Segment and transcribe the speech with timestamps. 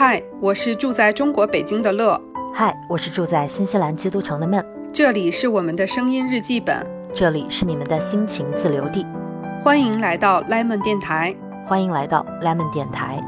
[0.00, 2.22] 嗨，我是住在中国北京的乐。
[2.54, 4.64] 嗨，我是住在新西兰基督城的闷。
[4.92, 9.04] 这里是我们的声音日记本，这里是你们的心情自留地。
[9.60, 11.34] 欢迎来到 Lemon 电台，
[11.66, 13.20] 欢迎来到 Lemon 电台。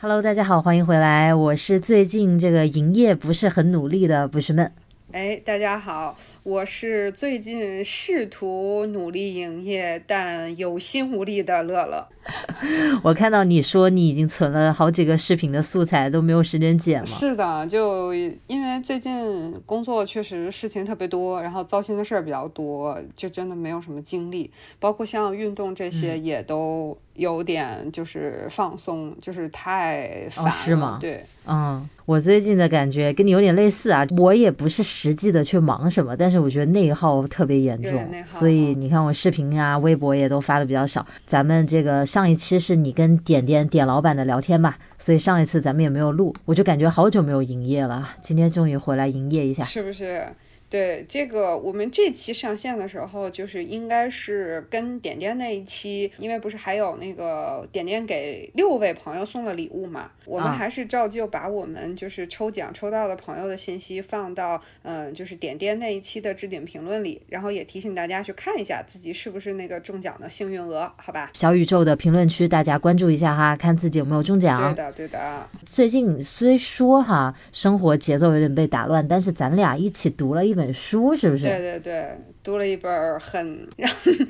[0.00, 1.34] Hello，大家好，欢迎回来。
[1.34, 4.72] 我是最近这个营业不是很努力的，不是闷。
[5.12, 12.08] 哎，大家好，我是最近试图努力营业但有心无力的乐乐。
[13.04, 17.06] 我看到你说你已经存了好几个视频的素材，都没有时间剪了。
[17.06, 26.98] 是的，就因为最近工作确实事情特别多，然后糟心的事儿比较多，就真的没有什么精力，包括像运动这些也都。
[27.16, 30.50] 有点就是放松，就是太烦了。
[30.64, 30.98] 是吗？
[31.00, 34.06] 对，嗯，我最近的感觉跟你有点类似啊。
[34.16, 37.92] 我也不是实际的去忙什么，但是我觉得内耗特别严重，
[38.28, 41.04] 所以你看我视频啊、微博也都发的比较少。
[41.24, 48.08] 咱们这个上一期是你跟点点点老板的聊天吧，所以上一次咱们也没有录，我就感觉好久没有营业了。
[48.20, 50.24] 今天终于回来营业一下，是不是？
[50.68, 71.30] 对这个，我们这期上线的时候，就是应该是跟点点那一期，因为不是还有那个点点给六位朋友送了礼物嘛，我们还是照旧把我们就是抽奖抽到的朋友的信息放到嗯，就是点点那一期的置顶评论里，然后也提醒大家去看一下自己是不是那个中奖的幸运鹅，好吧？
[71.32, 74.74] 小宇宙的评论区大家关注一下哈，看自己有没有中奖。
[74.74, 75.48] 对的，对的。
[75.64, 80.55] 最近虽说哈，生活节奏有点被打乱，但是咱俩一起读了一。
[80.56, 81.44] 本书是不是？
[81.44, 83.66] 对对对，读了一本很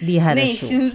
[0.01, 0.91] 厉害的内心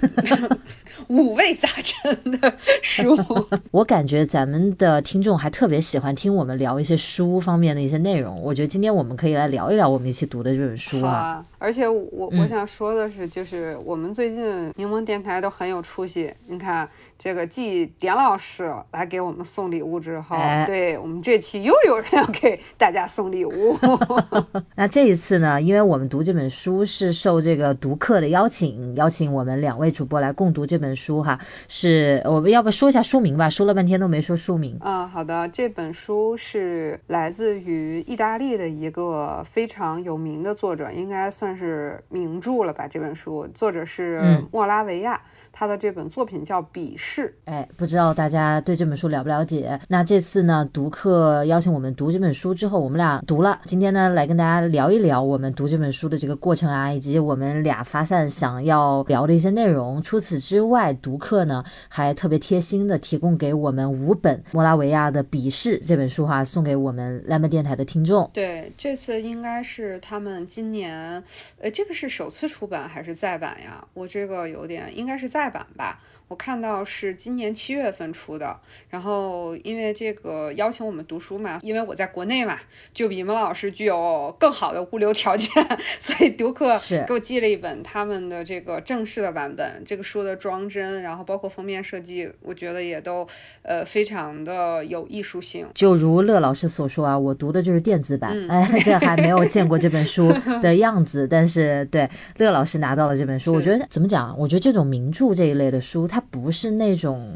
[1.08, 3.16] 五味杂陈的书。
[3.70, 8.42] 我感觉咱们的听众还特别喜欢听我们聊一些书方面的一些内容。
[8.42, 11.46] 我觉得今天我们可以来聊一聊我们一起读的这本书啊。
[11.60, 16.34] 而且我我想说的是，就是我们最近柠檬电台都很有出息。
[16.48, 20.36] 你看，这个继点老师来给我们送礼物之后，
[20.66, 23.78] 对我们这期又有人要给大家送礼物。
[24.76, 31.40] 那这一次呢，因为我们读这本书是受这个读客的邀请，邀请我们两位主播来共读这本书哈。
[31.68, 33.50] 是我们要不说一下书名吧？
[33.50, 34.78] 说了半天都没说书名。
[34.82, 35.48] 嗯，好的。
[35.50, 41.52] 这本书是来自于意大利的一个非常有名的作者，应该算。
[41.62, 42.88] 是名著了吧？
[42.88, 44.20] 这本书作者是
[44.52, 45.22] 莫拉维亚，
[45.52, 47.28] 他的这本作品叫《鄙视》。
[47.52, 49.80] 哎，不知道大家对这本书了不了解？
[49.90, 53.60] 那这次呢，读客邀请我们读这本书之后，我们俩读了。
[53.66, 60.02] 今天呢，来跟大家聊一聊我们读这本书的这个过程啊，以及我们俩发散想要聊的一些内容。
[60.02, 68.30] 除此之外，读客呢还特别贴心的提供给我们五本莫拉维亚的《笔试》这本书哈，送给我们 Lemon 电台的听众。
[68.32, 71.22] 对，这次应该是他们今年。
[71.60, 73.84] 呃，这个是首次出版还是再版呀？
[73.96, 76.00] 我这个有点，应该是再版吧。
[76.32, 78.58] 我看到是今年七月份出的，
[78.90, 82.58] 然后因为这个邀请我们读书嘛，因为我在国内嘛，
[82.94, 85.52] 就比孟老师具有更好的物流条件，
[86.00, 89.84] 所以读客给我寄了一本他们的这个正式的版本。
[89.86, 93.28] 这个书的装帧，然后包括封面设计，我觉得也都
[93.64, 95.68] 呃非常的有艺术性。
[95.76, 104.34] 就如乐老师所说啊，我读的就是电子版，哎，这还没有见过这本书 的样子，但是对乐老师拿到了这本书，我觉得怎么讲？
[104.40, 107.30] 我觉得这种名著这一类的书，它不是那种。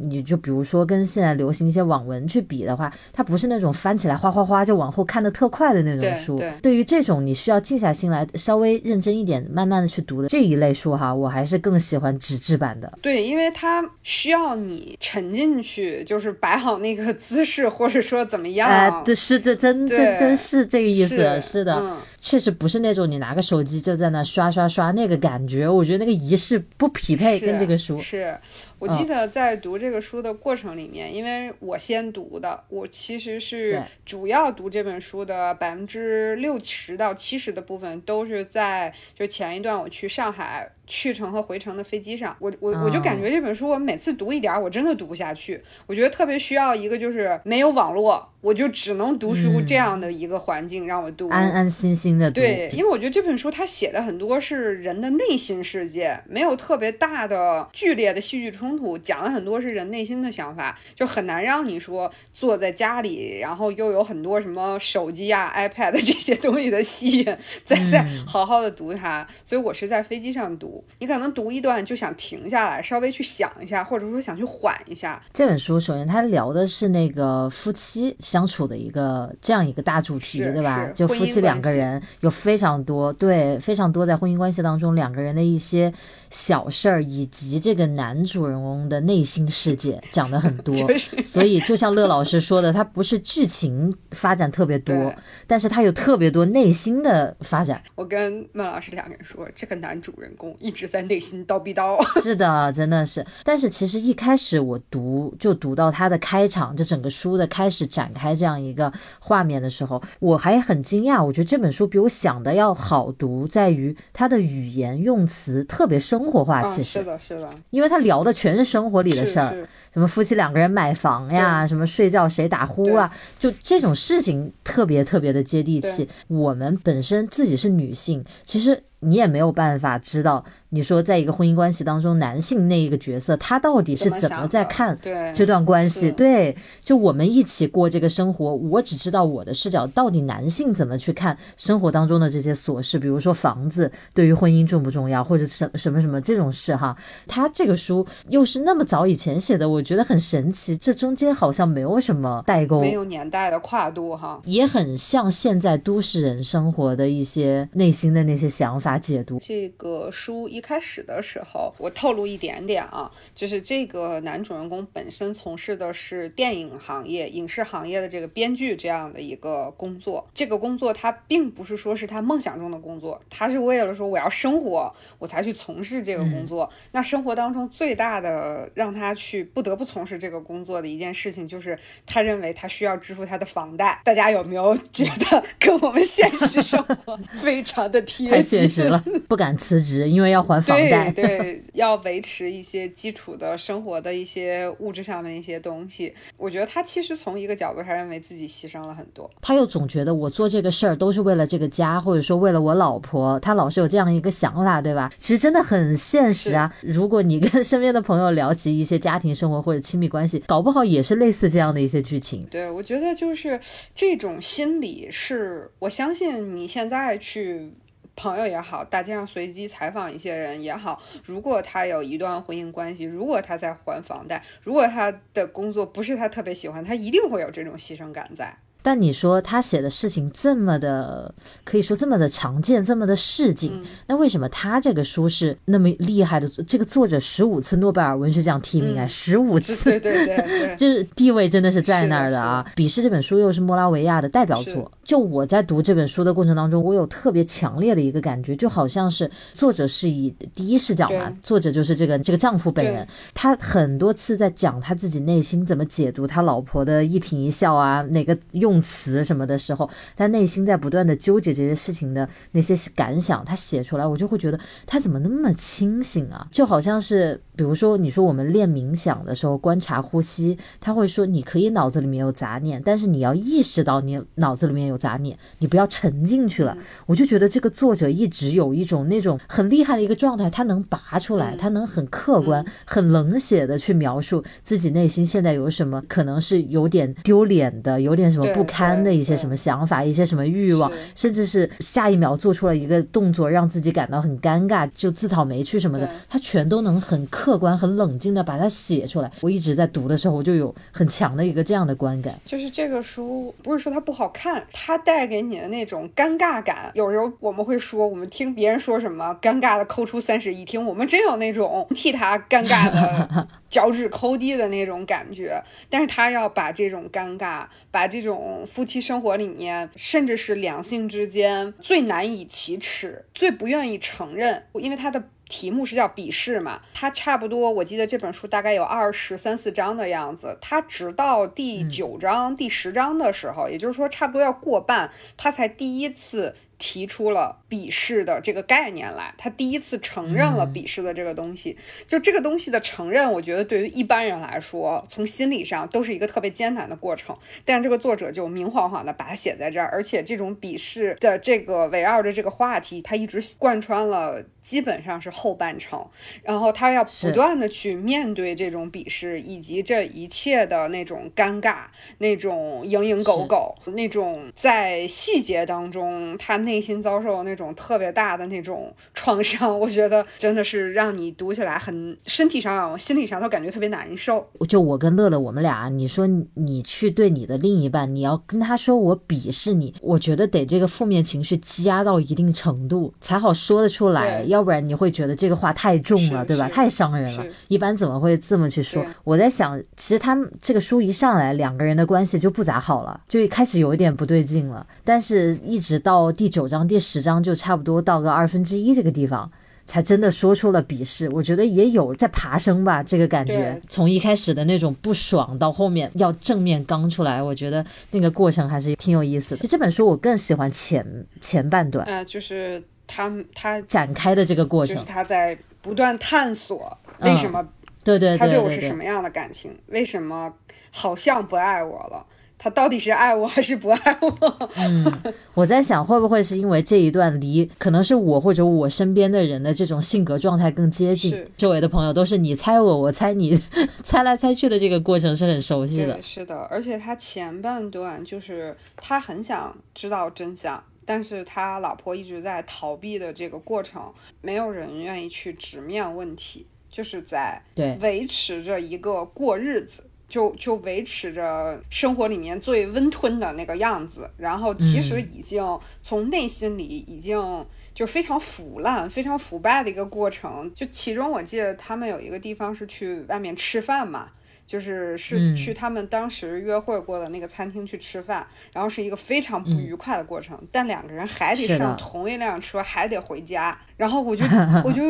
[0.00, 6.40] 你就比如说跟现在流行一些网文去比的话，它不是那种翻起来哗哗哗就往后看的特快的那种书。
[6.62, 12.92] 对于这种你需要静下心来稍微认真一点，慢慢的去读的这一类书哈，我还是更喜欢纸质版的。
[13.02, 18.70] 对，因为它需要你沉进去，就是摆好那个姿势，或者说怎么样。
[18.70, 27.98] 哎，对，是这真真真是这个意思，是的，确实不是那种你拿个手机就在那刷刷刷那个感觉，我觉得那个仪式不匹配跟这个书。
[27.98, 28.38] 是。
[28.78, 40.70] 我记得在读这个书的过程里面，因为我先读的，我其实是主要读这本书的百分之六十到七十的部分都是在就前一段我去上海。
[40.88, 45.62] 去程和回程的飞机上，我我我就感觉这本书，我每次读一点，我真的读不下去。
[45.86, 52.40] 我觉得特别需要一个就是没有网络，我就只能读书这样的一个环境让我读，安安心心的读。
[52.40, 67.36] 对，因为我觉得这本书它写的很多是人的内心世界，没有特别大的剧烈的戏剧冲突，讲了很多是人内心的想法，就很难让你说坐在家里，然后又有很多什么手机啊、iPad 这些东西的吸引，
[67.66, 69.26] 再再好好的读它。
[69.44, 70.77] 所以我是在飞机上读。
[70.78, 75.22] 读，你可能读一段就想停下来，稍微去想一下，或者说想去缓一下。
[75.32, 80.86] 这本书首先它聊的是那个夫妻相处的一个这样一个大主题，对吧？
[80.94, 85.92] 就夫妻两个人有非常多对非常多在婚姻关系当中两个人的一些
[86.30, 90.74] 小事儿，以及这个男主人公的内心世界讲的很 多。
[91.22, 95.14] 所以就像乐老师说的，它不是剧情发展特别多，
[95.46, 97.82] 但是它有特别多内心的发展。
[97.94, 101.98] 我跟孟老师两个人说，这个男主人公一直在内心叨逼叨。
[102.20, 103.24] 是的，真的是。
[103.42, 111.24] 但是其实一开始我读就读到他的开场，就整个书的开始展开这样一个画面的时候，我还很惊讶。
[111.24, 116.62] 我觉得这本书比我想的要好读，在于它的语言用词特别生活化。
[116.64, 126.06] 其实是的，是的，因为他聊的全是生活里的事儿，什么夫妻两个人买房呀，什么睡觉谁打呼啊，就这种事情特别特别的接地气。
[126.26, 128.82] 我们本身自己是女性，其实。
[129.00, 134.98] 你也没有办法知道，你说在一个婚姻关系当中，男性那一个角色，他到底是怎么在看
[135.34, 136.10] 这段关系？
[136.10, 146.96] 对，就我们一起过这个生活，我只知道我的视角，到底男性怎么去看生活当中的这些琐事，比如说房子对于婚姻重不重要，或者什什么什么这种事哈。
[147.26, 158.88] 他这个书又是那么早以前写的，我觉得很神奇，这中间好像没有什么代沟，没有年代的跨度哈，也很像现在都市人生活的一些内心的那些想法。
[158.88, 170.28] 法解读这个书一开始的时候，我透露一点点啊，就是这个男主人公本身从事的是电影行业、影视行业的这个编剧这样的一个工作。
[170.34, 176.68] 这个工作他并不是说是他梦想中的工作，他是为了说我要生活我才去从事这个工作。
[176.90, 184.00] 那生活当中最大的让他去不得不从事这个工作的一件事情，就是他认为他需要支付他的房贷。
[184.04, 188.88] 大家有没有 觉得跟我们现实生活非常的贴太现实？
[188.88, 191.10] 了，不敢辞职，因为要还房贷。
[191.12, 196.12] 对，要维持一些基础的生活的一些物质上面一些东西。
[196.36, 199.30] 我觉得他其实从一个角度上认为自己牺牲了很多。
[199.42, 203.38] 他又总觉得我做这个事儿都是为了这个家，或者说为了我老婆。
[203.40, 205.12] 他老是有这样一个想法，对吧？
[205.18, 206.74] 其实真的很现实啊。
[206.82, 212.46] 如果你跟身边的朋友聊起一些家庭生活或者亲密关系，搞不好也是类似这样的一些剧情。
[212.50, 213.60] 对，我觉得就是
[213.94, 217.72] 这种心理，是我相信你现在去。
[218.18, 228.58] 朋友也好，大街上随机采访一些人也好，如果他有一段婚姻关系，如果他在还房贷，如果他的工作不是他特别喜欢，他一定会有这种牺牲感在。
[228.80, 231.34] 但你说他写的事情这么的，
[231.64, 236.48] 可以说这么的常见，这么的市井，那为什么他这个书是那么厉害的？
[236.66, 242.64] 这个作者十五次诺贝尔文学奖提名啊，十五次，对 对对， 就是地位真的是在那儿的啊。
[242.78, 244.90] 《鄙视》这本书又是莫拉维亚的代表作。
[245.02, 258.67] 就我在读这本书的过程当中，我有特别强烈的一个感觉，就好像是作者是以第一视角嘛，作者就是这个这个丈夫本人，他很多次在讲他自己内心怎么解读他老婆的一颦一笑啊，哪个用。
[258.82, 266.46] 词什么的时候，他内心在不断的纠结这些事情的那些感想，他写出来，我就会觉得他怎么那么清醒啊？
[266.50, 276.78] 就好像是，比如说你说我们练冥想的时候观察呼吸，他会说你可以脑子里面有杂念，但是你要意识到你脑子里面有杂念，你不要沉进去了。
[277.06, 288.68] 我就觉得这个作者一直有一种那种很厉害的一个状态，他能拔出来，他能很客观、很冷血的去描述自己内心现在有什么，可能是有点丢脸的，有点什么不。
[288.68, 299.30] 堪的一些什么想法，一些什么欲望，甚至是下一秒做出了一个动作，让自己感到很尴尬，就自讨没趣什么的，他全都能很客观、很冷静的把它写出来。
[299.40, 306.90] 我一直在读的时候，我就有很强的一个这样的观感，就是这个书不是说它不好看，它带给你的那种尴尬感。
[306.94, 315.62] 有时候我们会说，我们听别人说什么尴尬的抠出三室一厅，我们真有那种替他尴尬的 脚趾抠地的那种感觉。
[315.88, 318.66] 但是他要把这种尴尬，把这种。
[318.66, 326.80] 夫妻生活里面，甚至是两性之间最难以启齿、最不愿意承认，因为他的题目是叫笔试嘛。
[326.94, 330.56] 它差不多，我记得这本书大概有二十三四章的样子。
[330.60, 336.54] 它直到第九章、第十章的时候，也就是说差不多要过半，他才第一次。
[336.78, 341.76] 提出了鄙视的这个概念来，他第一次承认了鄙视的这个东西。
[342.06, 347.36] 就这个东西的承认，我觉得对于一般人来说，从心理上都是一个特别艰难的过程。
[347.64, 356.06] 但这个作者就明晃晃的把它写在这儿，而且这种鄙视的这个围绕着这个话题，他一直贯穿了，基本上是后半程。
[356.44, 361.78] 然后他要不断的去面对这种鄙视，以及这一切的那种尴尬、
[362.18, 366.67] 那种蝇营狗苟、那种在细节当中他。
[366.68, 374.46] 内心遭受那种特别大的那种创伤， 我觉得真的是让你读起来很身体上、心理上都感觉特别难受。
[374.68, 386.68] 就我跟乐乐，我们俩，你说你去对你的另一半，你要跟他说我鄙视你，我觉得得这个负面情绪积压到一定程度才好说得出来，要不然你会觉得这个话太重了，对吧？
[386.68, 387.46] 太伤人了。
[387.68, 389.02] 一般怎么会这么去说？
[389.24, 399.50] 我在想，其实他们这个书一上来，两个人的关系就不咋好了，就一开始有一点不对劲了，但是一直到第九章、第十章，就差不多到个二分之一这个地方。
[399.86, 409.66] 才真的说出了鄙视，我觉得也有在爬升吧，这个感觉从一开始的那种不爽到后面要正面刚出来，我觉得那个过程还是挺有意思的。
[409.66, 411.02] 这本书我更喜欢前
[411.40, 417.66] 前半段，呃，就是他他展开的这个过程，他在不断探索为什么
[418.04, 420.52] 对对他对我是什么样的感情，为什么
[420.90, 422.26] 好像不爱我了。
[422.58, 424.68] 他到底是爱我还是不爱我？
[424.76, 433.54] 嗯，我在想会不会是因为这一段离可能是我或者我身边的人的这种性格状态更接近，周围的朋友都是你猜我，我猜你，
[434.02, 436.20] 猜来猜去的这个过程是很熟悉的。
[436.20, 444.02] 是的，而且他前半段就是他很想知道真相，但是他老婆一直在逃避的这个过程，
[444.40, 447.62] 没有人愿意去直面问题，就是在
[448.00, 450.02] 维持着一个过日子。
[450.28, 455.62] 就就维持着生活里面最温吞的那个样子，然后其实已经
[456.02, 460.70] 从内心里已经就非常腐烂、非常腐败的一个过程。
[460.74, 464.28] 就其中我记得他们有一个地方是去外面吃饭嘛，
[464.66, 474.44] 就是是去他们当时约会过的那个餐厅去吃饭，然后是一个非常不愉快的过程，但两个人还得上同一辆车，还得回家，然后我就
[474.84, 475.02] 我就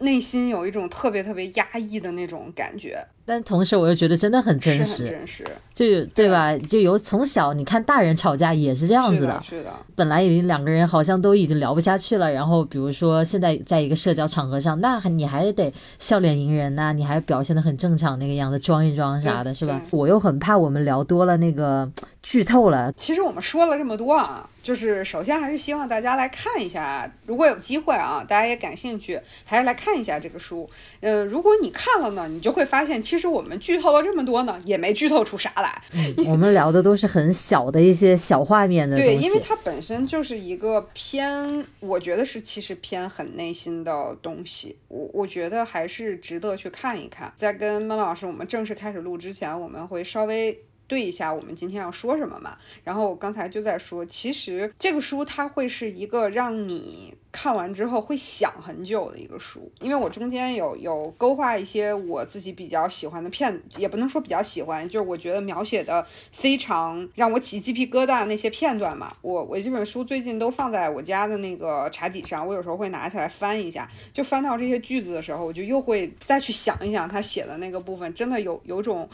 [0.00, 3.06] 内心有一种特别特别压抑的那种感觉。
[3.26, 6.56] 但同时，我又觉得真的很真实，真实，就对吧？
[6.58, 9.72] 就有从小你看大人吵架也是这样子的，是的。
[9.94, 19.80] 本来已经两个人好像都已经聊不下去了，然后比如说现在在一个社交场合上，那你还得笑脸迎人呐，你还表现的很正常那个样子，装一装啥的，是吧？
[19.90, 21.90] 我又很怕我们聊多了那个
[22.22, 22.92] 剧透了。
[22.92, 30.68] 其实我们说了这么多啊，就是首先还是希望大家来看一下，如果有机会啊，大家也感兴趣，还是来看一下这个书。
[31.00, 33.02] 嗯，如果你看了呢，你就会发现。
[33.13, 35.82] 其实我们剧透了这么多呢，也没剧透出啥来。
[36.26, 44.76] 我们聊的都是很小的一些小画面的对，因为它本身就是一个偏，我觉得是其实偏很内心的东西。
[44.88, 47.32] 我我觉得还是值得去看一看。
[47.36, 50.64] 在跟孟老师我们正式开始录之前，我们会稍微。
[50.86, 52.56] 对一下我们今天要说什么嘛？
[52.82, 69.16] 然后我刚才就在说，其实这个书它会是一个让你看完之后会想很久的一个书，因为我中间有有勾画一些我自己比较喜欢的片，也不能说比较喜欢，就是我觉得描写的非常让我起鸡皮疙瘩那些片段嘛。
[69.22, 79.08] 我我这本书最近都放在我家的那个茶几上，我有时候会拿起来翻一下，就翻到这些句子的时候，我就又会再去想一想他写的那个部分，真的有有种。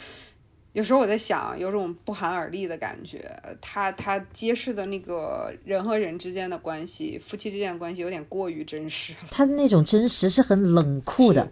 [0.73, 3.29] 有时候我在想，有种不寒而栗的感觉。
[3.61, 9.29] 他他揭示的那个人和人之间的关系，夫妻之间的关系有点过于真实了。
[9.31, 11.51] 他的那种真实是很冷酷的。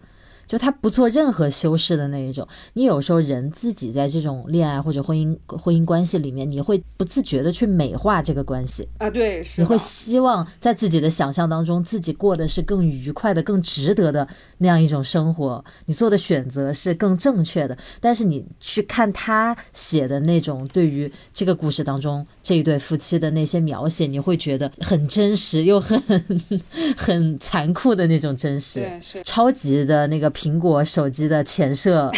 [0.49, 14.26] 就他不做任何修饰的那一种，你有时候人自己在这种恋爱或者婚姻婚姻关系里面，你会不自觉的去美化这个关系啊，对，你会希望在自己的想象当中，自己过的是更愉快的、更值得的
[14.57, 17.76] 那样一种生活，你做的选择是更正确的。
[18.00, 26.02] 但是你去看他写的那种对于这个故事当中这一对夫妻的那些描写，你会觉得很真实又很
[26.97, 30.33] 很残酷的那种真实，对，是超级的那个。
[30.38, 32.09] 苹果手机的前摄、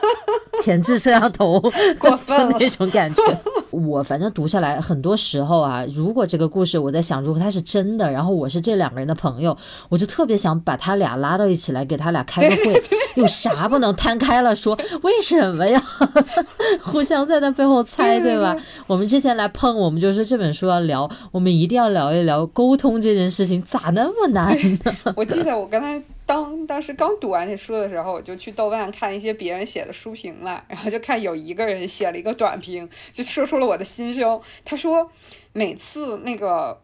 [0.64, 1.60] 前置摄像头，
[1.98, 3.22] 过分那种感觉。
[3.70, 9.54] 我反正读下来，很多时候啊，如果这个故事我在想，如果它是真的，然后我是这两个人的朋友，
[9.90, 12.82] 我就特别想把他俩拉到一起来，给他俩开个会，
[13.16, 14.74] 有啥不能摊开了说？
[15.02, 15.80] 为什么呀
[16.82, 18.56] 互相在那背后猜，对吧？
[18.86, 24.92] 我们之前来碰，我们就说这本书要聊，我们一定要聊一聊沟通这件事情，咋那么难呢？
[25.14, 26.02] 我记得我刚才。
[26.28, 34.38] 当当时刚读完这书的时候，我就去豆瓣看一些别人写的书评了，然后就看有一个人写了一个短评，就说出了我的心声。
[34.62, 35.10] 他说，
[35.54, 36.78] 每次那个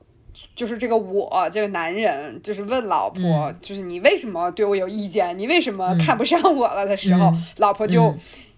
[0.57, 8.15] 就是这个我这个男人就是问老婆，就是你为什么对我有意见，你为什么看不上我了的时候，老婆就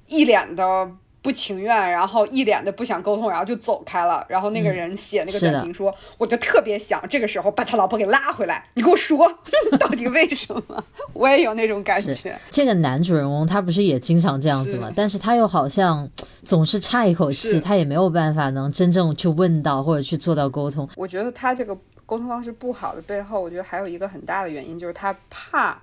[0.07, 0.93] 一脸的。
[1.27, 4.25] 不情愿，然后一脸的不想沟通，然后就走开了。
[4.29, 8.65] 然后那个人写那个短评说，我就特别想这个时候把他老婆给拉回来。
[8.75, 9.29] 你给我说，
[9.77, 10.85] 到底为什么？
[11.13, 12.39] 我也有那种感觉。
[12.49, 14.89] 这个男主人公他不是也经常这样子吗？
[14.95, 16.09] 但是他又好像
[16.45, 20.89] 总是差一口气，他也没有办法能真正去问到或者去做到沟通。
[20.95, 25.77] 我觉得他这个沟通方式不好的背后，我觉得还有一个很大的原因，就是他怕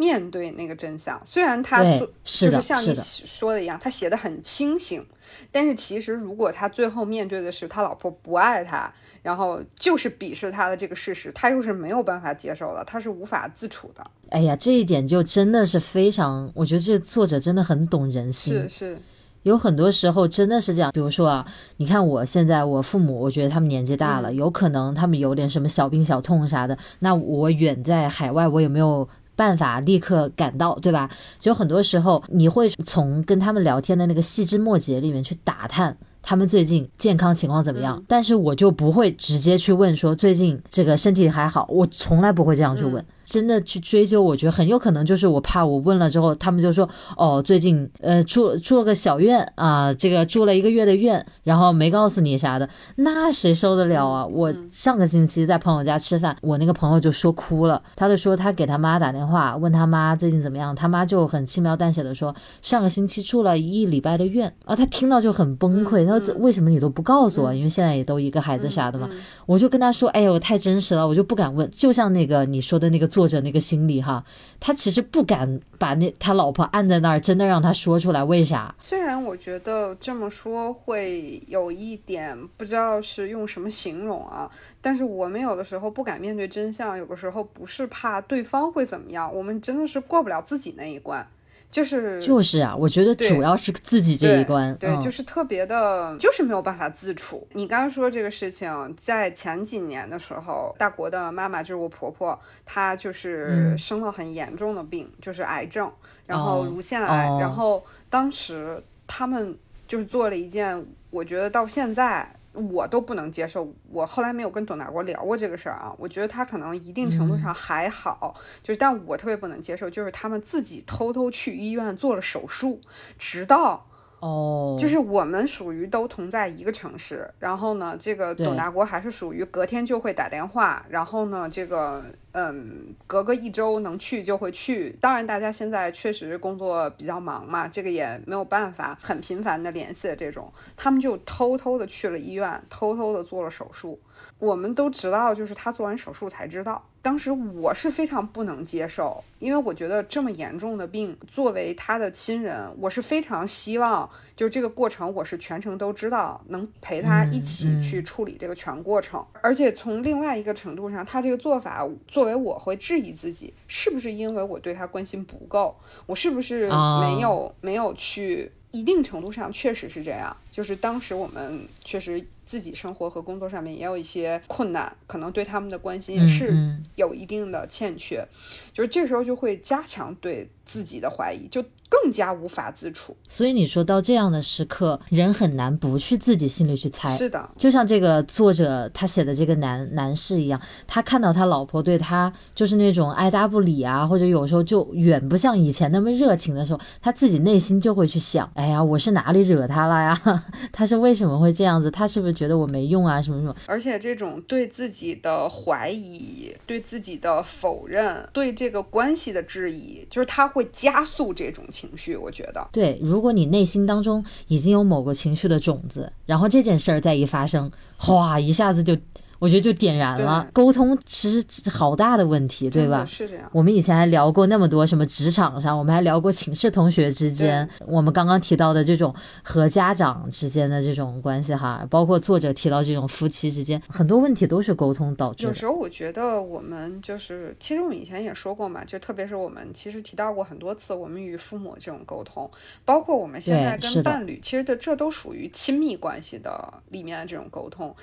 [0.00, 1.20] 面对那个真相。
[1.26, 5.04] 虽然他就是像你说的一样，他写的很清醒，
[5.52, 8.90] 但是其实如果他最后面对的是他老婆不爱他，
[9.22, 14.02] 然后就是鄙视他的这个事实，他又是没有办法接受的，他是无法自处的。
[14.30, 18.54] 哎呀，这一点就真的是非常，我觉得这作者真的很懂人心。
[18.54, 18.98] 是是。
[19.42, 21.46] 有很多时候真的是这样，比如说啊，
[21.78, 29.08] 你看我现在我父母，我觉得他们年纪大了，有可能他们有点什么小病小痛啥的，那我远在海外，我也没有
[29.40, 31.08] 办法立刻赶到，对吧？
[31.38, 43.02] 就很多时候你会从跟他们聊天的那个细枝末节里面去打探他们最近健康情况怎么样，但是我就不会直接去问说最近这个身体还好，我从来不会这样去问。
[43.30, 54.26] 真的去追究，我觉得很有可能就是我怕我问了之后，他们就说哦，最近呃住住了个小院啊，这个住了一个月的院，然后没告诉你啥的，那谁受得了啊？
[54.26, 67.54] 我上个星期在朋友家吃饭，我那个朋友就说哭了，他就说他给他妈打电话问他妈最近怎么样，他妈就很轻描淡写的说上个星期住了一礼拜的院啊，他听到就很崩溃，他说为什么你都不告诉我？
[67.54, 69.08] 因为现在也都一个孩子啥的嘛，
[69.46, 74.24] 我就跟他说，哎呦，太真实了，我就不敢问，就像那个你说的那个作者那个心理哈，
[74.58, 78.74] 他其实不敢把那他老婆按在那儿，真的让他说出来，为啥？
[78.80, 84.50] 虽然我觉得这么说会有一点不知道是用什么形容啊，
[84.80, 91.28] 但是我们有的时候不敢面对真相，有的时候不是怕对方会怎么样，我们真的是过不了自己那一关。
[91.70, 97.46] 就是就是啊，我觉得主要是自己这一关，对，就是特别的，就是没有办法自处。
[97.52, 105.90] 你刚刚说这个事情，在前几年的时候，大国的妈妈就是我婆婆，她就是生了很严重的病，就是癌症，
[106.26, 112.34] 然后乳腺癌，然后当时他们就是做了一件，我觉得到现在。
[112.52, 115.94] 我都不能接受，我后来没有跟董大国聊过这个事儿啊。
[115.98, 122.80] 我觉得他可能一定程度上还好，就是但我特别不能接受，就是他们自己偷偷去医院做了手术，
[123.18, 123.86] 直到。
[124.20, 134.90] 哦，就是我们属于都同在一个城市，然后呢，这个董大国还是属于隔天就会打电话，然后呢，这个嗯，隔个一周能去就会去。
[135.00, 144.00] 当然，大家现在确实工作比较忙嘛，这个也没有办法很频繁的联系这种，他们就偷偷的去了医院，偷偷的做了手术。
[144.38, 146.89] 我们都知道，就是他做完手术才知道。
[147.02, 159.24] 当时我是非常不能接受，因为我觉得这么严重的病，作为他的亲人，我是非常希望，就这个过程我是全程都知道，能陪他一起去处理这个全过程。
[159.40, 166.68] 而且从另外一个程度上，他这个做法，作为我会质疑自己，是不是因为我对他关心不够，我是不是
[167.00, 168.52] 没有没有去。
[168.72, 176.52] 一定程度上确实是这样，就是当时我们确实自己生活和工作上面也有一些困难，可能对他们的关心也是
[176.96, 178.26] 有一定的欠缺，
[178.72, 183.16] 就是这时候就会加强对自己的怀疑，就更加无法自处。
[183.28, 187.08] 所以你说到这样的时刻，人很难不去自己心里去猜。
[187.16, 198.48] 是的，就像这个作者他写的这个男男士一样，他看到他老婆对他就是那种爱答不理啊，或者有时候就远不像以前那么热情的时候，他自己内心就会去想。
[198.54, 200.44] 哎呀，我是哪里惹他了呀？
[200.70, 201.90] 他是为什么会这样子？
[201.90, 203.20] 他是不是觉得我没用啊？
[203.20, 203.56] 什么什么？
[203.66, 212.14] 而且这种对自己的怀疑、对自己的否认、对这个关系的质疑，就是他会会加速这种情绪。
[212.14, 218.94] 我觉得，对，如果你内心当中已经有某个情绪的种子，然后这件事儿再一发生，哗，一下子就。
[219.40, 223.04] 我觉得就点燃了沟通，其实好大的问题，对吧？
[223.06, 223.50] 是这样。
[223.52, 235.46] 我们以前还聊过那么多什么职场上，我们还聊过寝室同学之间，我们刚刚提到的这种和家长之间的这种关系哈，包括作者提到这种夫妻之间很多问题都是沟通导致。
[235.46, 242.50] 有时候我觉得我们就是，其实我们以前也说过嘛，就特别是我们其实提到过很多次，我们与父母这种沟通，
[242.84, 247.96] 包括我们现在跟伴侣，其实的这都属于亲密关系的里面的这种沟通。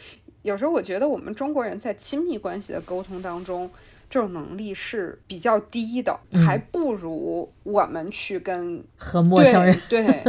[0.47, 3.69] 有时候我觉得我们中国人在亲密关系的沟通当中，
[4.09, 10.23] 这种能力是比较低的，还不如我们去跟和陌生人对，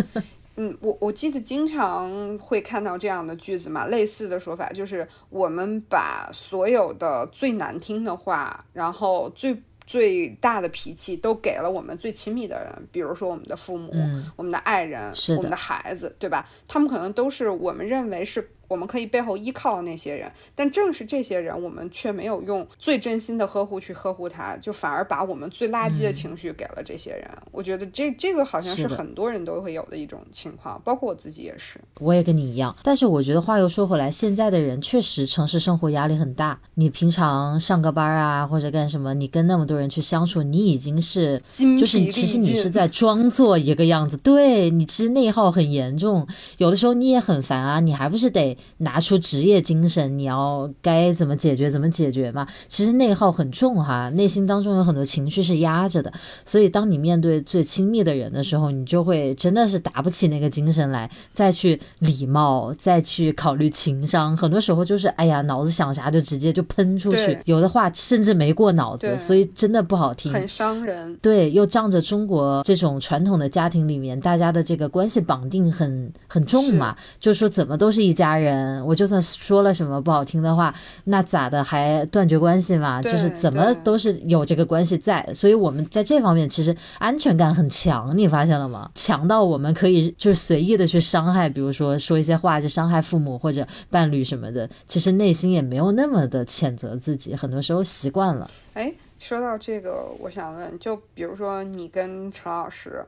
[0.57, 13.95] 嗯，我我记得经常会看到这样的句子嘛，类似的说法就是我们把所有的最难听的话，然后最最大的脾气都给了我们最亲密的人，比如说我们的父母、
[14.35, 16.45] 我们的爱人、我们的孩子，对吧？
[16.67, 18.51] 他们可能都是我们认为是。
[18.69, 27.29] 我们可以背后依靠那些人，但正是这些人，我们却没有用最真心的呵护去呵护他，就反而把我们最垃圾的情绪给了这些人。
[27.51, 31.81] 我觉得这这个好像是很多人都会有的一种情况，包括我自己也是。
[32.01, 36.61] 我也跟你一样，但是我觉得话又说回来，现在的人确实城市生活压力很大。
[36.75, 41.41] 你平常上个班啊，或者干什么，你跟那么多人去相处，你已经是
[41.79, 46.27] 就是其实你是在装作一个样子，对你其实内耗很严重，
[46.59, 52.47] 有的时候你也很烦啊，你还不是得拿出职业精神，你要该怎么解决怎么解决嘛。
[52.67, 56.13] 其实内耗很重哈，内心当中有很多情绪是压着的，
[56.45, 71.17] 所以当你面对最亲密的人的时候，你就会真的是打不起那个精神来，再去礼貌，再去考虑情商，很多时候就是哎呀，脑子想啥就直接就喷出去，有的话甚至没过脑子，所以真的不好听，很伤人。
[71.23, 78.48] 对，又仗着中国这种传统的家庭里面，大家的这个关系绑定很很重嘛，就说怎么都是一家人，
[78.85, 83.03] 我就算说了什么不好听的话，那咋的还断绝关系嘛？
[83.03, 88.91] 就是怎么都是有这个关系在，所以我们在这方面其实安全感很强，你发现了吗？
[88.95, 98.49] 强到我们可以就是随意的去伤害，比如说说一些话就伤害父母或者伴侣什么的，其实内心也没有那么的谴责自己，很多时候习惯了。
[98.75, 103.05] 哎，说到这个，我想问，就比如说你跟陈老师。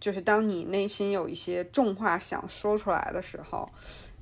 [0.00, 3.68] 就是当你内心有一些重话想说出来的时候，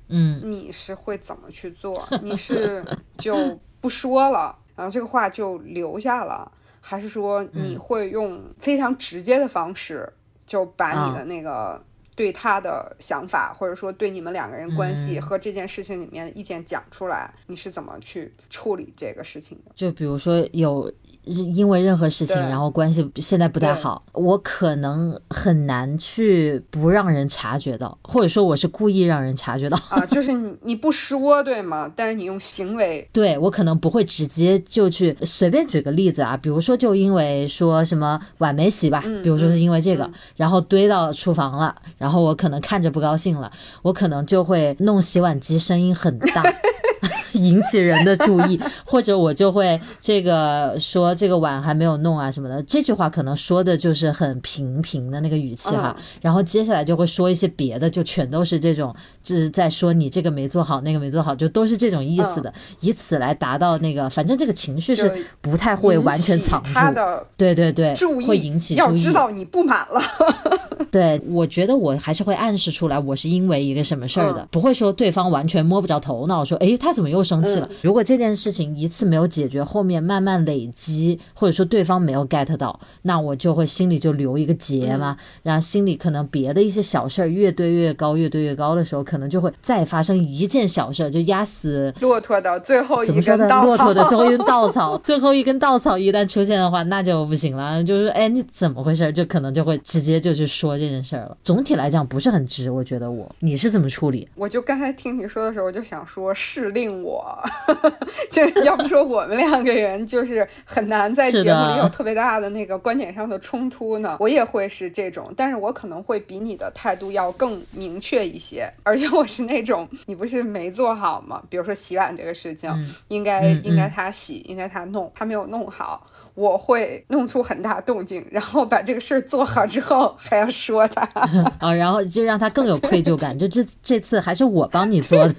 [0.09, 2.07] 嗯，你是会怎么去做？
[2.23, 2.85] 你是
[3.17, 10.11] 就不说了，然后这个话就留下了，还是说你会用非常直接的方式
[10.45, 11.83] 就把你的那个
[12.15, 17.33] 对他的想法，或者说对你们两个人关系和这件事情里面的意见讲出来？
[17.47, 19.71] 你是怎么去处理这个事情的？
[19.75, 20.91] 就比如说有。
[21.27, 31.91] 因为任何事情，然后关系现在不太好，我可能很难去不让人察觉到，或者说我是故意让人察觉到啊，就是你你不说对吗？
[31.95, 46.43] 但是你用行为，对我可能不会直接就去随便举个例子啊，比如说就因为说什么碗没洗吧，比如说是因为这个，然后堆到厨房了，然后我可能看着不高兴了，我可能就会弄洗碗机声音很大。
[47.33, 67.93] 引起人的注意， 或者我就会这个说这个碗还没有弄啊什么的，这句话可能说的就是很平平的那个语气哈，然后接下来就会说一些别的，就全都是这种，就是在说你这个没做好，那个没做好，就都是这种意思的，以此来达到那个，反正这个情绪是不太会完全藏住的，对对对，
[68.25, 70.01] 会引起注意，要知道你不满了。
[70.91, 77.69] 对，我觉得我还是会暗示出来，我是因为一个什么事儿的，不会说对方完全摸不着头脑，说，哎，他怎么又生气了？
[77.81, 93.65] 如果这件事情一次没有解决，后面慢慢累积，或者说对方没有 get 到，那我就会心里就留一个结嘛，然后心里可能别的一些小事儿越堆越高，越堆越高的时候，可能就会再发生一件小事儿，就压死骆驼的最后一根稻草。
[93.65, 99.11] 骆驼的最后一根稻草，最后一根稻草一旦出现的话，那就不行了，就是哎，你怎么回事？
[99.11, 100.77] 就可能就会直接就去说。
[100.77, 104.27] 这件事儿了，总体来讲不是很直，我觉得我你是怎么处理？
[104.35, 107.35] 我就刚才听你说的时候，我就想说是令我，
[108.29, 114.17] 就要不说我们两个人就是很难在节目里有特别大的那个观点上的冲突呢。
[114.19, 121.41] 我也会是这种，但是我可能会比你的态度要更明确一些，而且我是那种你不是没做好吗？
[121.49, 122.71] 比如说洗碗这个事情，
[123.07, 126.05] 应该应该他洗，应该他弄，他没有弄好。
[126.37, 131.01] 我会弄出很大动静，然后把这个事儿做好之后， 还要说他
[131.57, 133.35] 啊，然后就让他更有愧疚感。
[133.35, 135.33] 就这这次还是我帮你做的，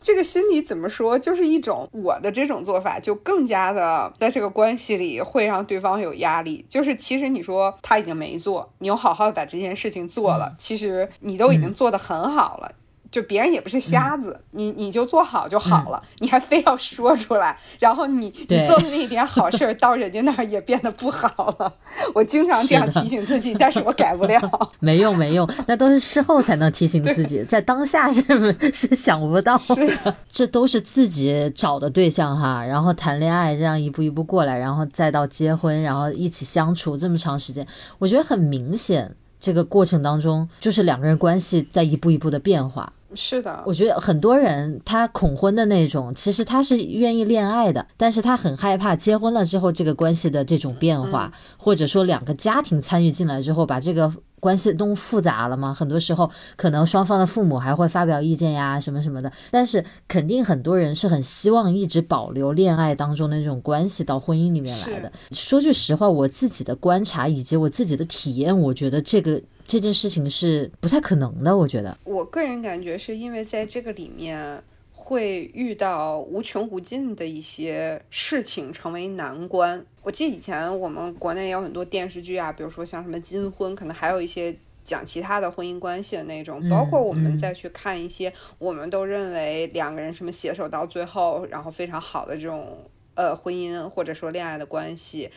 [0.00, 1.16] 这个心理怎么说？
[1.16, 6.66] 就是一种我的这种做法，就更加的在这个关系里会让对方有压力。
[6.68, 12.72] 就是其实你说他已经没做，你又好好的把这件事情做了，其实你都已经做得很好了。
[13.12, 21.72] 就别人也不是瞎子，你你就做好就好了，你还非要说出来，然后你你做的那一点好事儿到人家那儿也变得不好了。
[22.14, 24.40] 我经常这样提醒自己，但是我改不了。
[24.80, 28.22] 没用没用，那都是事后才能提醒自己，在当下是
[28.72, 30.14] 是想不到的。
[30.32, 37.66] 这都是自己找的对象哈，然后谈恋爱这样一步一步过来，然后再到结婚，然后一起相处这么长时间，
[37.98, 42.90] 我觉得很明显，这个过程当中就是两个人关系在一步一步的变化。
[43.14, 55.72] 是的，我觉得很多人他恐婚的那种，其实他是愿意恋爱的，但是他很害怕结婚了之后这个关系的这种变化，或者说两个家庭参与进来之后，把这个关系弄复杂了嘛。
[55.72, 59.30] 很多时候可能双方的父母还会发表意见呀，什么什么的。
[59.52, 65.12] 但是肯定很多人是很希望一直保留恋爱当中的那种关系到婚姻里面来的。
[65.30, 69.40] 说句实话，我自己的观察以及我自己的体验，我觉得这个。
[69.64, 71.96] 这件事情是不太可能的，我觉得。
[72.04, 74.60] 我个人感觉是因为在这个里面，
[75.02, 79.84] 会遇到无穷无尽的一些事情，成为难关。
[80.00, 86.68] 我记得以前我们国内有很多电视剧啊，比如说像什么《金婚》，可能还有一些讲其他的婚姻关系的那种。
[86.70, 92.78] 包括我们再去看一些，我们都认为两个人什么携手到最后，然后非常好的这种
[93.14, 95.28] 呃婚姻或者说恋爱的关系。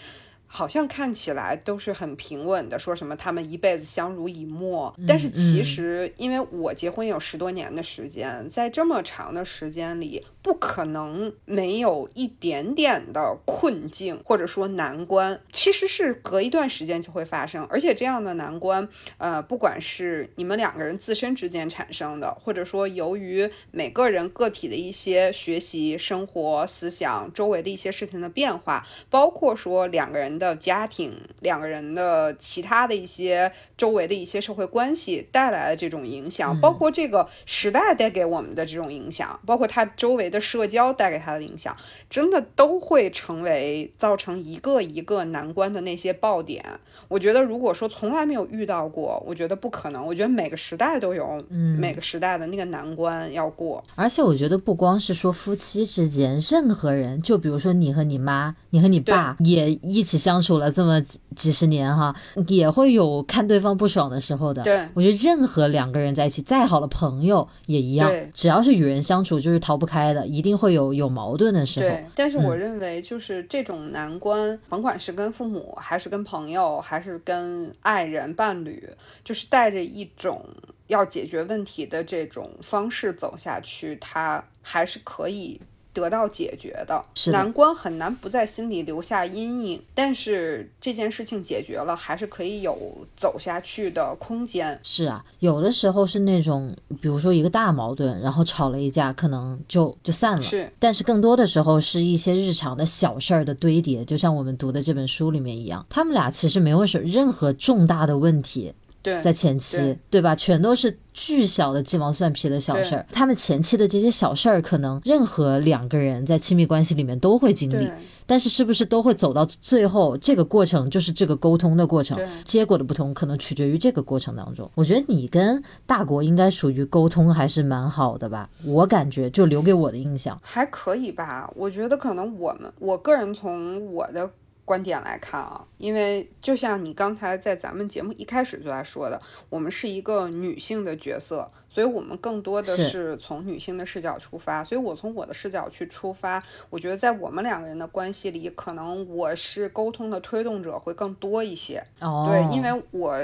[0.48, 10.24] 好像看起来都是很平稳的，说什么他们一辈子相濡以沫，但是其实因为我结婚有十多年的时间，在这么长的时间里。
[10.46, 40.46] 不可能没有一点点的困境或者说难关，其实是隔一段时间就会发生，而且这样的难关，呃，不管是你们两个人自身之间产生的，或者说由于每个人个体的一些学习、生活、思想、周围的一些事情的变化，包括说两个人的家庭、两个人的其他的一些周围的一些社会关系带来的这种影响，包括这个时代带给我们的这种影响，包括他周围的。
[40.46, 41.76] 社交带给他的影响，
[42.08, 46.64] 真的都会成为造成一个一个难关的那些爆点。
[47.08, 50.06] 我觉得，如果说从来没有遇到过，我觉得不可能。
[50.06, 53.84] 我觉得每个时代都有，嗯，每个时代的那个难关要过。
[53.96, 62.16] 而且，我觉得不光是说夫妻之间，任何人，就比如说你和你妈，你和你爸也一起相处了这么几几十年哈，
[62.48, 64.62] 也会有看对方不爽的时候的。
[64.64, 70.25] 对，我觉得任何两个人在一起，再好的朋友也一样，只要是与人相处，就是逃不开的。
[70.26, 71.88] 一定会有有矛盾的时候。
[71.88, 78.90] 对，但是我认为就是这种难关，甭管是跟父母，还是跟朋友，还是跟爱人、伴侣，
[79.24, 80.46] 就是带着一种
[80.88, 85.62] 要解决问题的这种方式走下去，它还是可以。
[85.96, 92.78] 得到解决的难关很难不在心里留下阴影，但是这件事情解决了，还是可以有
[93.16, 94.78] 走下去的空间。
[94.84, 100.44] 是啊，有的时候是那种，比如说一个大矛盾，然后吵了一架，可能就就散了。
[100.44, 108.74] 是，但是更多的时候是一些日常的小事儿的堆叠，就像我们读的这本书里面一样，他们俩其实没有什任何重大的问题。
[109.22, 110.36] 在前期，对吧？
[110.36, 113.06] 全都是巨小的鸡毛蒜皮的小事儿。
[113.12, 117.90] 他们前期的这些小事儿，可能任何两个人在亲密关系里面都会经历，
[118.26, 120.18] 但是是不是都会走到最后？
[120.18, 124.70] 这个过程就是这个沟通的过程，结果的不同可能取决于这个过程当中。
[124.76, 128.50] 我觉得你跟大国应该属于沟通还是蛮好的吧？
[128.64, 131.52] 我感觉就留给我的印象还可以吧。
[131.56, 134.30] 我觉得可能我们，我个人从我的。
[134.66, 141.50] 观点来看啊，因为就像你刚才在咱们节目一开始就在说的，我们是一个女性的角色。
[141.76, 144.64] 所以，我们更多的是从女性的视角出发。
[144.64, 151.84] 所以我从我的视角去出发，我觉得在我们两个人的关系里，可能我是沟通的推动者会更多一些。
[152.00, 153.20] 哦，对，因为我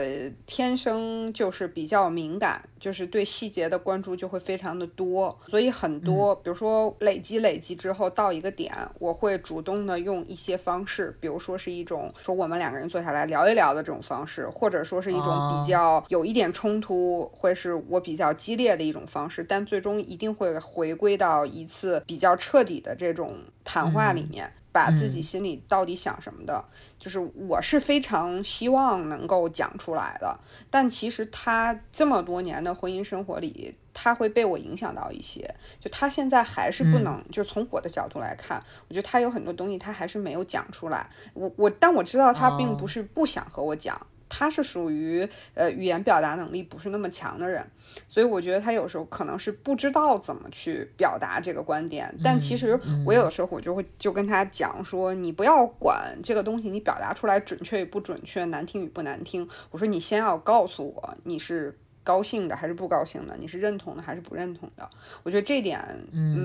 [0.45, 5.39] 天生就是比较敏感，就是对细节的关注就会非常的多。
[5.47, 18.35] 所以很多，比如说累积累积之后到一个点，我会主动的用一些方式，比如说是一种说我们两个人坐下来聊一聊的这种方式，或者说是一种比较有一点冲突，会是我比较。
[18.41, 26.65] 激烈的一种方式，但最终一定会回归到一次比较彻底的这种谈话里面，把自己心里到底想什么的，
[26.97, 30.39] 就是我是非常希望能够讲出来的。
[30.71, 41.07] 但其实他这么多年的婚姻生活里，他会被我影响到一些，就他现在还是不能，就从我的角度来看，我觉得他有很多东西他还是没有讲出来。
[41.35, 43.95] 我我，但我知道他并不是不想和我讲。
[44.33, 47.61] 他是属于呃语言表达能力不是那么强的人，
[48.07, 52.11] 所以我觉得他有时候可能是不知道怎么去表达这个观点。
[52.23, 59.45] 但其实我有的时候我就会就跟他讲说，你不要管这个东西你表达出来准确与不准确，难听与不难听。
[59.69, 64.89] 我说你先要告诉我你是高兴的还是不高兴的，你是认同的还是不认同的。
[65.23, 65.79] 我觉得这点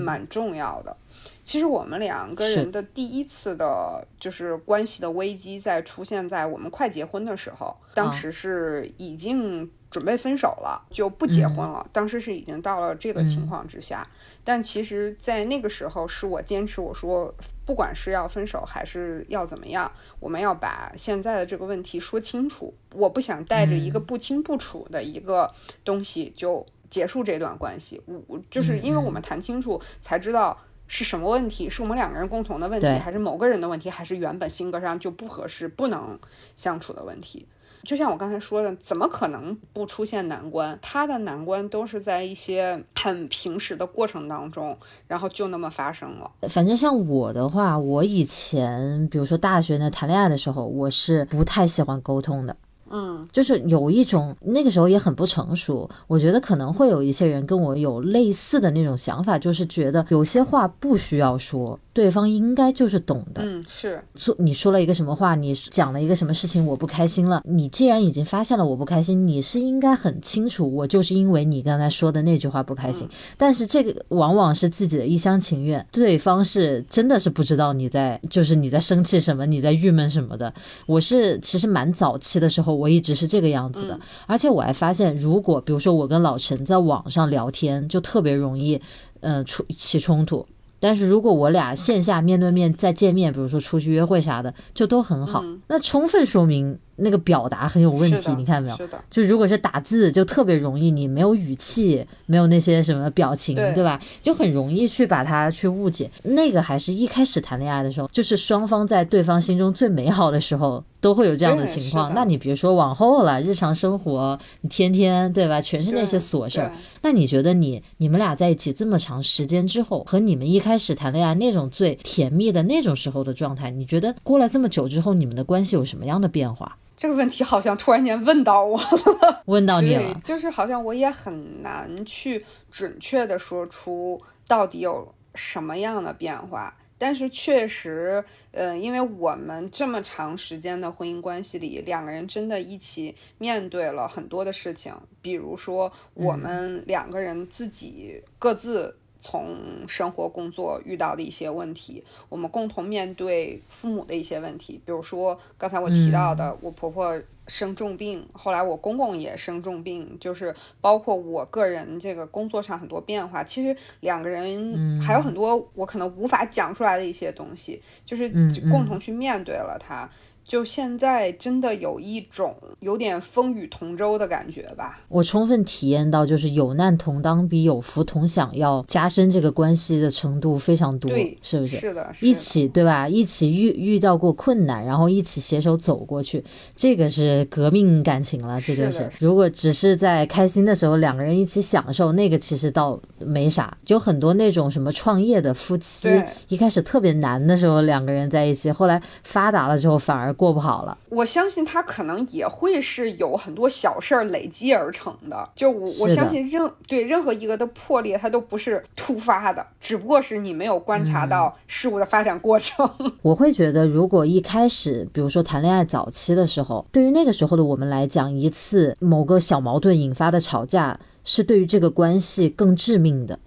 [0.05, 0.97] 蛮重要的。
[1.43, 7.77] 其实我们两个人的第一次的，就是关系的危机，在出现在我们快结婚的时候。
[7.95, 11.89] 当时是已经准备分手了，就不结婚了。
[11.91, 14.07] 当时是已经到了这个情况之下。
[14.45, 22.75] 但其实，在那个时候，是我坚持我说，不管是要分手还是要怎么样，我们要把现在的这个问题说清楚。
[22.93, 25.51] 我不想带着一个不清不楚的一个
[25.83, 28.03] 东西就结束这段关系。
[28.27, 30.59] 我就是因为我们谈清楚，才知道。
[30.89, 31.69] 是什么问题？
[31.69, 36.17] 是我们两个人共同的问题，还是某个人的问题，还是原本性格上就不合适、不能
[36.55, 37.45] 相处的问题？
[37.87, 40.77] 就像我刚才说的，怎么可能不出现难关？
[40.83, 46.31] 他的难关都是在一些很平时的过程当中，然后就那么发生了。
[46.49, 52.57] 反正像我的话，我以前比如说大学呢谈恋爱的时候，我是不太喜欢沟通的。
[52.89, 63.41] 嗯，就是有一种那个时候也很不成熟，我觉得可能会有一些人跟我有类似的那种想法，就是觉得有些话不需要说，对方应该就是懂的。
[63.43, 67.41] 嗯，是说你说了一个什么话，你讲了一个什么事情，我不开心了。
[67.47, 73.09] 你既然已经发现了我不开心，你是应该很清楚，我就是因为你刚才说的那句话不开心。
[73.39, 80.53] 但是这个往往是自己的一厢情愿，对方是真的是不知道你在，就是你在生气什么，你在郁闷什么的。
[80.85, 88.79] 我是其实蛮早期的时候，我一直是这个样子的，而且我还发现，如果比如说我跟老陈在网上聊天，就特别容易，
[89.21, 90.47] 嗯，出起冲突。
[90.87, 95.45] 但是如果我俩线下面对面再见面，比如说出去约会啥的，就都很好。
[95.67, 98.77] 那充分说明那个表达很有问题，你看到没有？
[98.77, 98.99] 是的。
[99.11, 104.01] 就如果是打字，就特别容易，你没有语气，没有那些什么表情，对吧？
[104.23, 106.11] 就很容易去把它去误解。
[106.23, 110.83] 那个还是一开始谈恋爱的时候，就是双方在对方心中最美好的时候。
[110.99, 116.73] 都会有这样的情况，那你别说往后了，日常生活你天天对吧，全是那些琐事儿。
[117.03, 126.77] 那你觉得你你们俩在一起这么长时间之后，和你们一开始谈恋爱那种最甜蜜的那种时候的状态，你觉得过了这么久之后，你们的关系有什么样的变化？
[126.97, 136.75] 这个问题好像突然间问到我了， 问到你了，就是好像我也很难去准确的说出到底有什么样的变化。
[136.99, 148.97] 但是确实，呃，因为我们这么长时间的婚姻关系里，两个人真的一起面对了很多的事情，比如说我们两个人自己各自。
[149.27, 149.57] 从
[149.89, 163.43] 生活、工作遇到的一些问题，我们共同面对父母的一些问题，比如说刚才我提到的，我婆婆生重病，后来我公公也生重病，就是包括我个人这个工作上很多变化。
[163.43, 168.29] 其实两个人还有很多我可能无法讲出来的一些东西，就是
[168.71, 170.09] 共同去面对了它。
[170.47, 175.01] 就现在真的有一种有点风雨同舟的感觉吧。
[175.09, 181.11] 我充分体验到，就是有难同当比有福同享要加深这个关系的程度非常多，
[181.43, 181.79] 是不是？
[181.79, 183.09] 是的，一起对吧？
[183.09, 186.45] 一起遇遇到过困难，然后一起携手走过去，
[186.77, 188.61] 这个是革命感情了。
[188.61, 193.77] 这就是，如果只是在开心的时候两个人一起享受，那个其实倒没啥。
[193.85, 200.36] 就很多那种什么创业的夫妻，一开始特别难的时候两个人在一起，后来发达了之后反而。
[200.37, 205.49] 过不好了，我相信他可能也会是有很多小事儿累积而成的。
[205.57, 212.89] 就我我相信任对任何一个的破裂，它都不是突发的，只不过是你没有观察到事物的发展过程。
[213.23, 223.39] 我会觉得，如果一开始，比如说谈恋爱早期的时候，对于那个时候的我们来讲，一次某个小矛盾引发的吵架，是对于这个关系更致命的，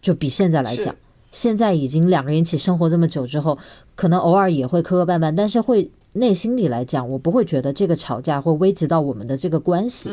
[0.00, 0.94] 就比现在来讲。
[1.32, 3.58] 现在已经两个人一起生活这么久之后，
[3.94, 5.90] 可能偶尔也会磕磕绊绊，但是会。
[6.16, 10.10] 内心里来讲，我不会觉得这个吵架会危及到我们的这个关系。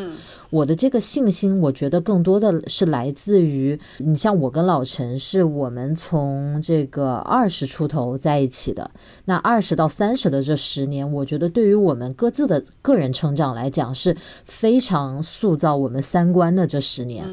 [0.50, 8.92] 我的这个信心，我觉得更多的是来自于你像我跟老陈，是我们从这个二十出头在一起的。
[9.26, 17.26] 那二十到三十的这十年，我觉得对于我们各自的个人成长来讲，是非常塑造我们三观的这十年。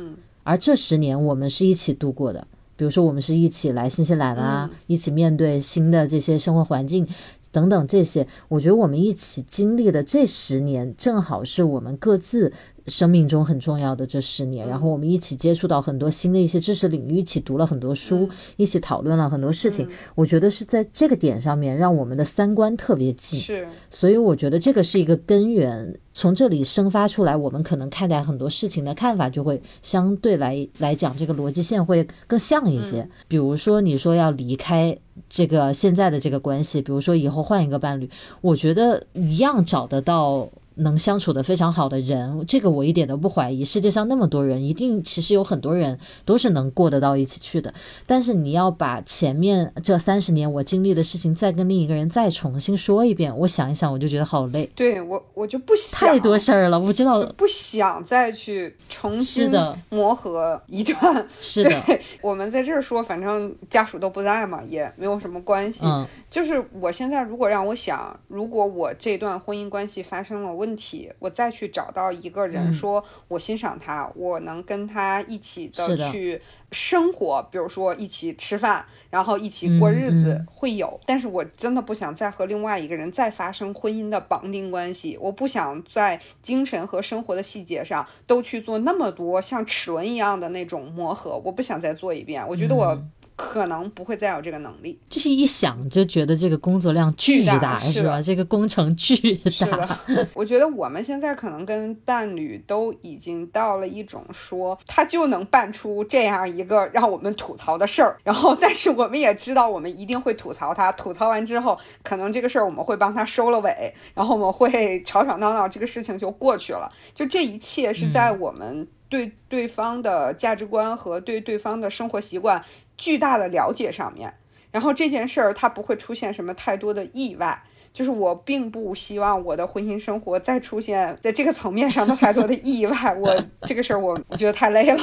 [0.42, 2.46] 而这十年，我们是一起度过的。
[2.76, 7.06] 比如说，我们是一起来新西兰啊，一起面对新的这些生活环境。
[7.52, 12.52] 等等这些，我觉得我们一起经历的这十年，正好是我们各自。
[12.86, 19.86] 生命中很重要的这十年，然后我们一起接触到很多新的一些知识领域，一起读了很多书，一起讨论了很多事情。
[20.16, 23.38] 我觉得是在这个点上面，让我们的三观特别近。
[23.38, 33.08] 是，所以我觉得这个是一个根源，从这里生发出来，我们可能看待很多事情的看法就会相对来来讲，这个逻辑线会更像一些。
[33.28, 38.08] 比如说，你说要离开这个现在的这个关系，比如说以后换一个伴侣，
[38.40, 40.48] 我觉得一样找得到。
[40.80, 43.64] 能相处的非常好的人，这个我一点都不怀疑。
[43.64, 47.72] 世界上那么多人，一定其实有很多人都是能过得到一起去的。
[48.06, 54.68] 但是你要把前面这三十年我经历的事情再跟另一个人再重新说一遍，我想一想我就觉得好累。
[54.74, 61.26] 对我，我就不想太多事儿了，我知道不想再去重新的磨合一段。
[61.40, 61.70] 是的，
[62.22, 65.84] 我们在这儿说，反正家属都不在嘛，也没有什么关系。
[65.84, 81.00] 嗯，就是我现在如果让我想，如果我这段婚姻关系发生了问，问题，我再去找到一个人，说我欣赏他，我能跟他一起的去生活，比如说一起吃饭，然后一起过日子，会有。
[81.06, 92.46] 但是我真的不想再和另外一个人再发生婚姻的绑定关系，我不想在精神和生活的细节上都去做那么多像齿轮一样的那种磨合，我不想再做一遍。
[92.46, 92.96] 我觉得我。
[93.40, 95.00] 可能不会再有这个能力。
[95.08, 98.20] 就是一想就觉得这个工作量巨大，是吧？
[98.20, 99.98] 这个工程巨大。
[100.34, 116.92] 我觉得我们现在可能跟伴侣都已经到了一种说，他就能办出这样一个让我们吐槽的事儿，然后 但是我们也知道我们一定会吐槽他，吐槽完之后，可能这个事儿我们会帮他收了尾，然后我们会 吵吵闹闹，这个事情就过去了。
[117.14, 118.86] 就这一切是在我们。
[119.10, 122.64] 对对方的价值观和对对方的生活习惯
[123.00, 124.32] 巨大的了解上面，
[124.70, 127.60] 然后这件事儿它不会出现什么太多的意外。
[127.92, 133.12] 就是我并不希望我的婚姻生活再出现在这个层面上的太多的意外。
[133.16, 133.36] 我
[133.66, 135.00] 这个事儿我我觉得太累了。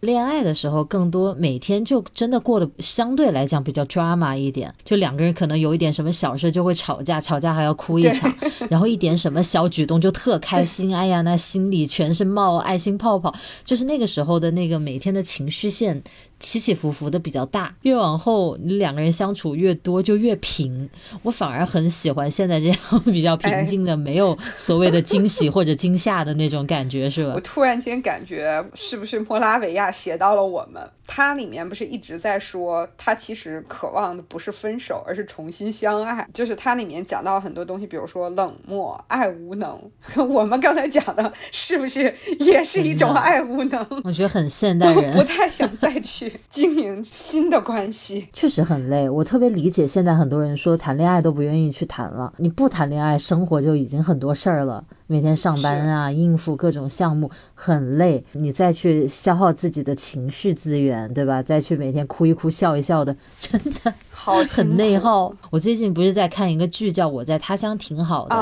[0.00, 8.34] 恋爱的时候更多每天就真的过得相对来讲比较 drama 一点，就两个人可能有一点什么小事就会吵架，吵架还要哭一场，
[8.68, 13.32] 然后一点什么小举动就特开心，哎呀那心里全是冒爱心泡泡，
[13.62, 16.02] 就是那个时候的那个每天的情绪线。
[16.38, 20.88] 起起伏伏的比较大，越往后你两个人相处越多就越平。
[21.22, 27.32] 我反而很喜欢现在这样 比较平静的，没有所谓的惊喜或者惊吓的那种感觉，是吧？
[27.36, 30.82] 我突然间感觉是不是莫拉维亚写到了我们？
[31.08, 36.28] 他里面不是一直在说，他其实渴望的不是分手，而是重新相爱。
[36.34, 39.80] 就是他里面讲到很多东西，比如说冷漠、爱无能。
[40.16, 43.86] 我们刚才讲的是不是也是一种爱无能？
[44.02, 49.08] 我觉得很现代人，不太想再去经营新的关系，确实很累。
[49.08, 52.32] 我特别理解现在很多人说谈恋爱都不愿意去谈了。
[52.38, 54.84] 你不谈恋爱，生活就已经很多事儿了。
[55.06, 61.42] 每天上班啊，应付各种项目很累，你再去消耗自己的情绪资源，对吧？
[61.42, 65.32] 再去每天哭一哭笑一笑的， 真的好很内耗。
[65.50, 68.34] 我最近不是在看一个剧，叫《我在他乡挺好的》。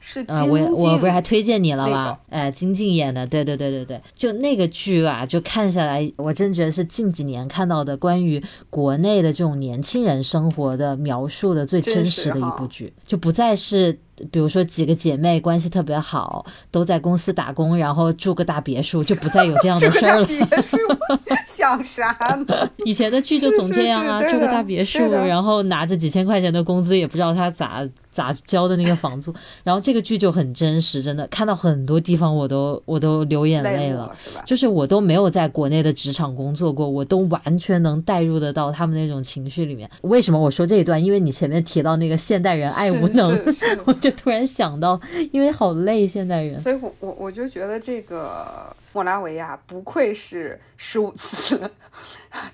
[0.00, 2.18] 是啊，我我不是还推荐你了吗？
[2.30, 13.98] 哎，金靖演的，对对对对对，就那个剧啊，就看下来，我真觉得是近几年看到的关于国内的这种年轻人生活的描述的最真实的一部剧，就不再是。
[14.32, 20.26] 比如说几个姐妹关系特别好，都在公司打工，然后住个大别墅，就不再有这样的事儿了。
[20.26, 20.76] 别墅
[21.46, 22.06] 想啥
[22.48, 22.68] 呢？
[22.84, 27.88] 以前的剧就总这样啊，住个大别墅，然后拿着几千块钱的工资，也不知道他咋
[28.18, 29.32] 咋交的那个房租。
[29.64, 34.14] 然后这个剧就很真实，真的看到很多地方我都我都流眼泪了，
[34.44, 39.88] 就是我都没有在国内的职场工作过，我都完全能带入得到他们那种情绪里面。
[40.02, 41.02] 为什么我说这一段？
[41.02, 43.40] 因为你前面提到那个现代人爱无能，
[43.86, 44.08] 我就。
[44.18, 45.00] 突然想到，
[45.30, 51.70] 因为好累，现代人，所以我我我就觉得这个莫拉维亚不愧是十五次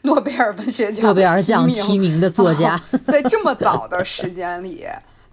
[0.03, 4.85] 诺贝尔文学奖诺贝尔奖提名的作家， 在这么早的时间里。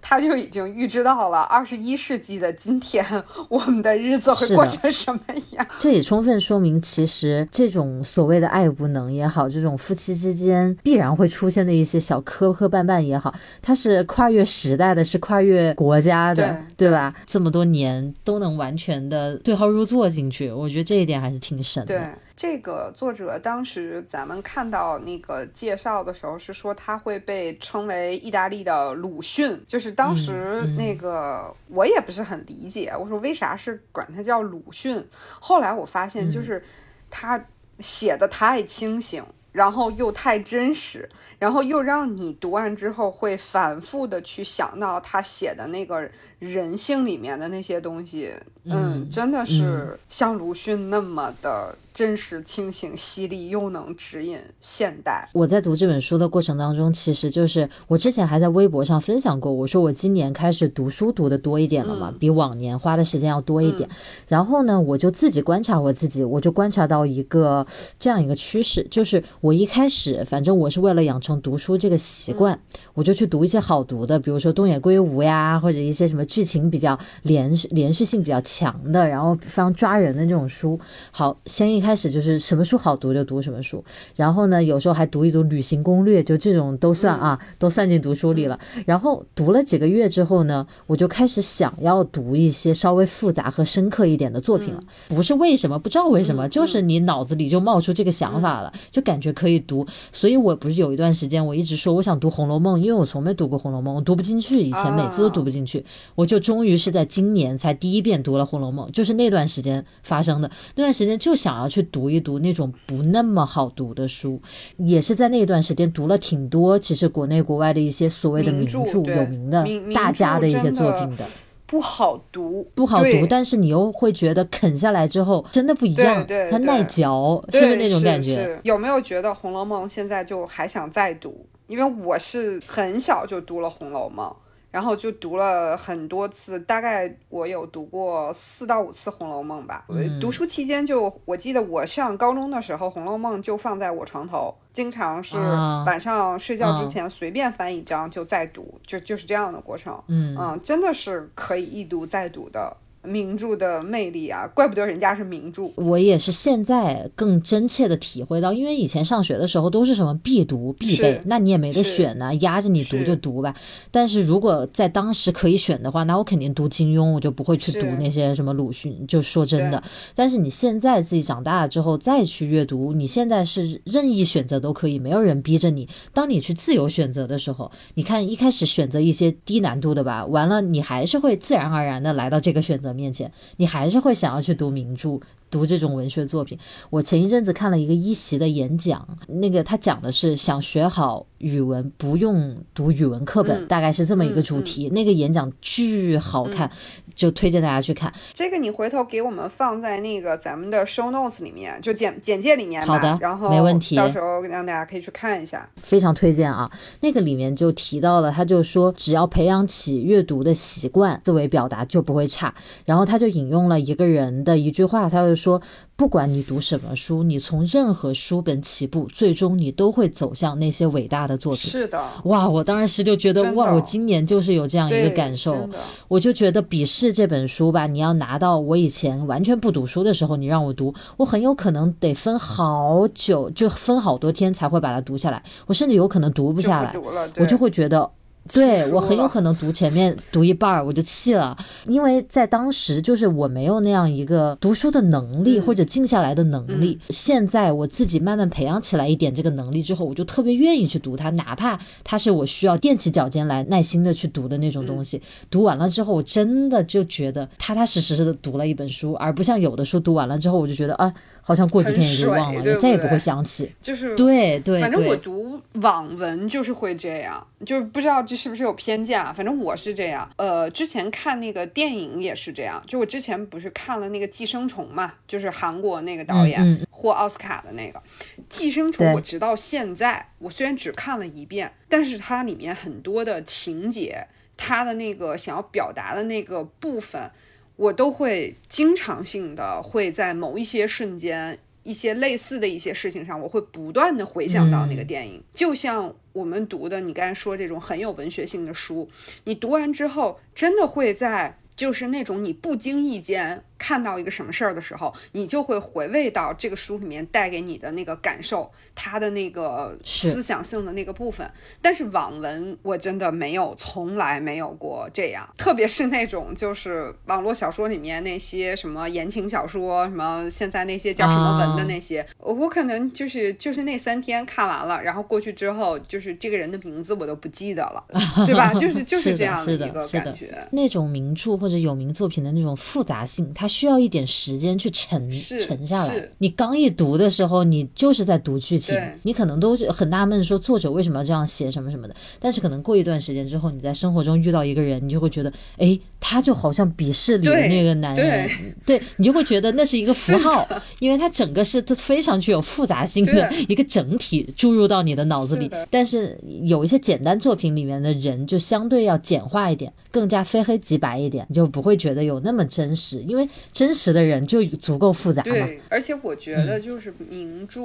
[0.02, 3.02] 他就已经预知到了二十一世纪的今天，
[3.48, 5.20] 我们的日子会过成什么
[5.52, 5.66] 样。
[5.78, 13.32] 这也充分说明，其实这种所谓的爱无能也好，这种夫妻之间必然会出现的一些小磕磕绊绊也好，
[13.62, 17.14] 它是跨越时代的，是跨越国家的，对吧？
[17.24, 22.18] 这么多年都能完全的对号入座进去，我觉得这一点还是挺神的。
[22.34, 35.06] 这个作者当时咱们看到那个介绍的时候，是说他会被称为意大利的鲁迅，就是当时那个我也不是很理解，我说为啥是管他叫鲁迅？
[35.40, 36.62] 后来我发现就是
[37.10, 37.44] 他
[37.78, 39.24] 写的太清醒。
[39.52, 41.06] 然后又太真实，
[41.38, 46.08] 然后又让你读完之后会反复的去想到他写的那个
[46.38, 48.32] 人性里面的那些东西，
[48.64, 51.76] 嗯，真的是像鲁迅那么的。
[51.92, 55.28] 真实、清醒、犀利，又能指引现代。
[55.34, 63.86] 我在读这本书的过程当中，其实就是我之前还在微博上分享过，我说我今年开始读书读的多一点了嘛，比往年花的时间要多一点。
[64.26, 67.66] 然后呢，我就自己观察我自己，我就观察到一个
[67.98, 72.58] 这样一个趋势，就是我一开始，反正我是为了养成读书这个习惯，
[72.94, 80.80] 我就去读一些好读的，比如说东野圭吾呀，或者一些什么剧情比较连续、连续性比较强的，然后非常抓人的这种书。
[81.10, 81.81] 好，先一。
[81.82, 83.84] 开始就是什么书好读就读什么书，
[84.16, 88.58] 然后呢，有时候还读一读旅行攻略，就这种都算啊，都算进读书里了。
[88.86, 94.82] 然后读了几个月之后呢，我就开始想要读一些稍微复杂和深刻一点的作品了。
[95.08, 99.84] 不是为什么，不知道为什么，就是你脑子里就冒出这个想法了，就感觉可以读。
[100.12, 105.84] 所以我不是有一段时间我一直说我想读《红楼梦》，因为我从没读过《红楼梦》，我读不进去，以前每次都读不进去。
[106.14, 110.48] 我就终于是在今年才第一遍读了《红楼梦》，就是那段时间发生的。
[110.76, 111.71] 那段时间就想要。
[111.72, 114.40] 去读一读那种不那么好读的书，
[114.76, 116.78] 也是在那段时间读了挺多。
[116.78, 121.24] 其实国内国外的一些所谓的名著、有名的大家的一些作品的。
[121.66, 128.60] 不好读，不好读，但是你又会觉得啃下来之后真的不一样，它耐嚼，是不是那种感觉？
[128.62, 131.46] 有没有觉得《红楼梦》现在就还想再读？
[131.68, 134.28] 因为我是很小就读了《红楼梦》。
[134.72, 139.84] 然后就读了很多次，大概我有读过四到五次《红楼梦》吧。
[140.18, 145.38] 读书期间就，我记得我上高中的时候，《红楼梦》就放在我床头，经常是
[145.86, 150.02] 晚上睡觉之前随便翻一章就再读，就就是这样的过程。
[150.08, 152.74] 嗯嗯，真的是可以一读再读的。
[153.02, 155.70] 名著的魅力啊，怪不得人家是名著。
[155.76, 163.54] 我也是现在更真切的体会到，因为以前上学的时候都是什么必读必备，那你也没得选呢，压着你读就读吧。
[163.90, 169.04] 但是如果在当时可以选的话，那我肯定读金庸，我就不会去读那些什么鲁迅。
[169.08, 169.82] 就说真的，
[170.14, 175.88] 但是你现在自己长大了之后再去阅读，你现在是任意选择都可以，没有人逼着你。
[176.12, 182.91] 当你去自由选择的时候，你看一开始选择一些低难度的吧，完了你还是会自然而然的来到这个选择。
[182.92, 185.18] 面前，你还是会想要去读名著。
[185.52, 194.88] 读这种文学作品，我前一阵子看了一个一席的演讲，那个他讲的是想学好语文不用读语文课本，大概是这么一个主题。
[194.88, 196.70] 那个演讲巨好看，
[197.14, 198.10] 就推荐大家去看。
[198.32, 202.80] 这个你回头给我们放在那个咱们的 show notes 里面，就简简介里面。
[202.86, 205.68] 好的，然后没问题，到时候让大家可以去看一下。
[205.82, 206.70] 非常推荐啊！
[207.00, 212.54] 那个里面就提到了，他就说只要培养起阅读的习惯，思维表达就不会差。
[212.84, 215.60] 然后他就引用了一个人的一句话，他就说。
[215.94, 221.70] 不管你读什么书，你从任何书本起步，最终你都会走向那些伟大的作品。
[221.70, 222.48] 是的，哇！
[222.48, 223.72] 我当时就觉得，哇！
[223.72, 225.68] 我今年就是有这样一个感受，
[226.08, 235.40] 我就觉得《笔试》这本书吧，你要拿到我以前完全不读书的时候，你让我读，我很有可能得分好久，就分好多天才会把它读下来。
[235.66, 236.92] 我甚至有可能读不下来，
[237.36, 238.10] 我就会觉得。
[238.52, 246.98] 对我很有可能读前面读一半儿我就弃了，因为在当时就是我没有那样一个读书的能力或者静下来的能力。
[247.10, 255.20] 现在我自己慢慢培养起来一点这个能力之后，我就特别愿意去读它，哪怕它是我需要踮起脚尖来耐心的去读的那种东西。
[255.50, 263.72] 读完了之后，我真的就觉得踏踏实实的读了一本书，而不像有的书读完了之后，我就觉得啊，好像过几天也就忘了，也再也不会想起。
[263.80, 268.36] 就是对对，反正我读网文就是会这样，就是不知道这。
[268.42, 269.32] 是不是有偏见啊？
[269.32, 270.28] 反正我是这样。
[270.36, 272.82] 呃，之前看那个电影也是这样。
[272.88, 278.00] 就我之前不是看了那个《寄生虫》嘛，就是韩国那个导演获奥斯卡的那个
[278.48, 279.06] 《寄生虫》。
[279.14, 287.30] 我直到现在，我虽然只看了一遍，但是它里面很多的情节，它的那个想要表达的那个部分，
[287.76, 291.60] 我都会经常性的会在某一些瞬间。
[291.82, 299.08] 一些类似的一些事情上，我会不断的回想到那个电影，就像我们读的你刚才说这种很有文学性的书，
[299.44, 303.64] 你读完之后，真的会在就是那种你不经意间。
[303.82, 311.50] 看到一个什么事儿的时候，你就会回味到这个书里面带给你的那个感受，它的那个思想性的那个部分。
[311.80, 328.04] 但是网文我真的没有，从来没有过这样，特别是那种就是网络小说里面那些什么言情小说，什么现在那些叫什么文的那些，我可能就是就是那三天看完了，然后过去之后，就是这个人的名字我都不记得了，
[328.46, 328.72] 对吧？
[328.74, 330.56] 就是就是这样的一个感觉。
[330.70, 333.68] 那种名著或者有名作品的那种复杂性，它。
[333.72, 336.28] 需要一点时间去沉沉下来。
[336.36, 342.14] 你刚一读的时候，你就是在读剧情，你可能都很纳闷，说作者为什么要这样写什么什么的。
[342.38, 348.50] 但是可能过一段时间之后，你在生活中遇到一个人，你就会觉得，哎，他就好像鄙视里的那个男人，
[348.84, 350.68] 对你就会觉得那是一个符号，
[351.00, 355.70] 因为它整个是非常具有复杂性的一个整体注入到你的脑子里。
[355.90, 363.48] 但是有一些简单作品里面的人，就相对要简化一点，更加非黑即白一点，你就不会觉得有那么真实，因为。
[363.70, 367.80] 真实的人就足够复杂对，而且我觉得就是名著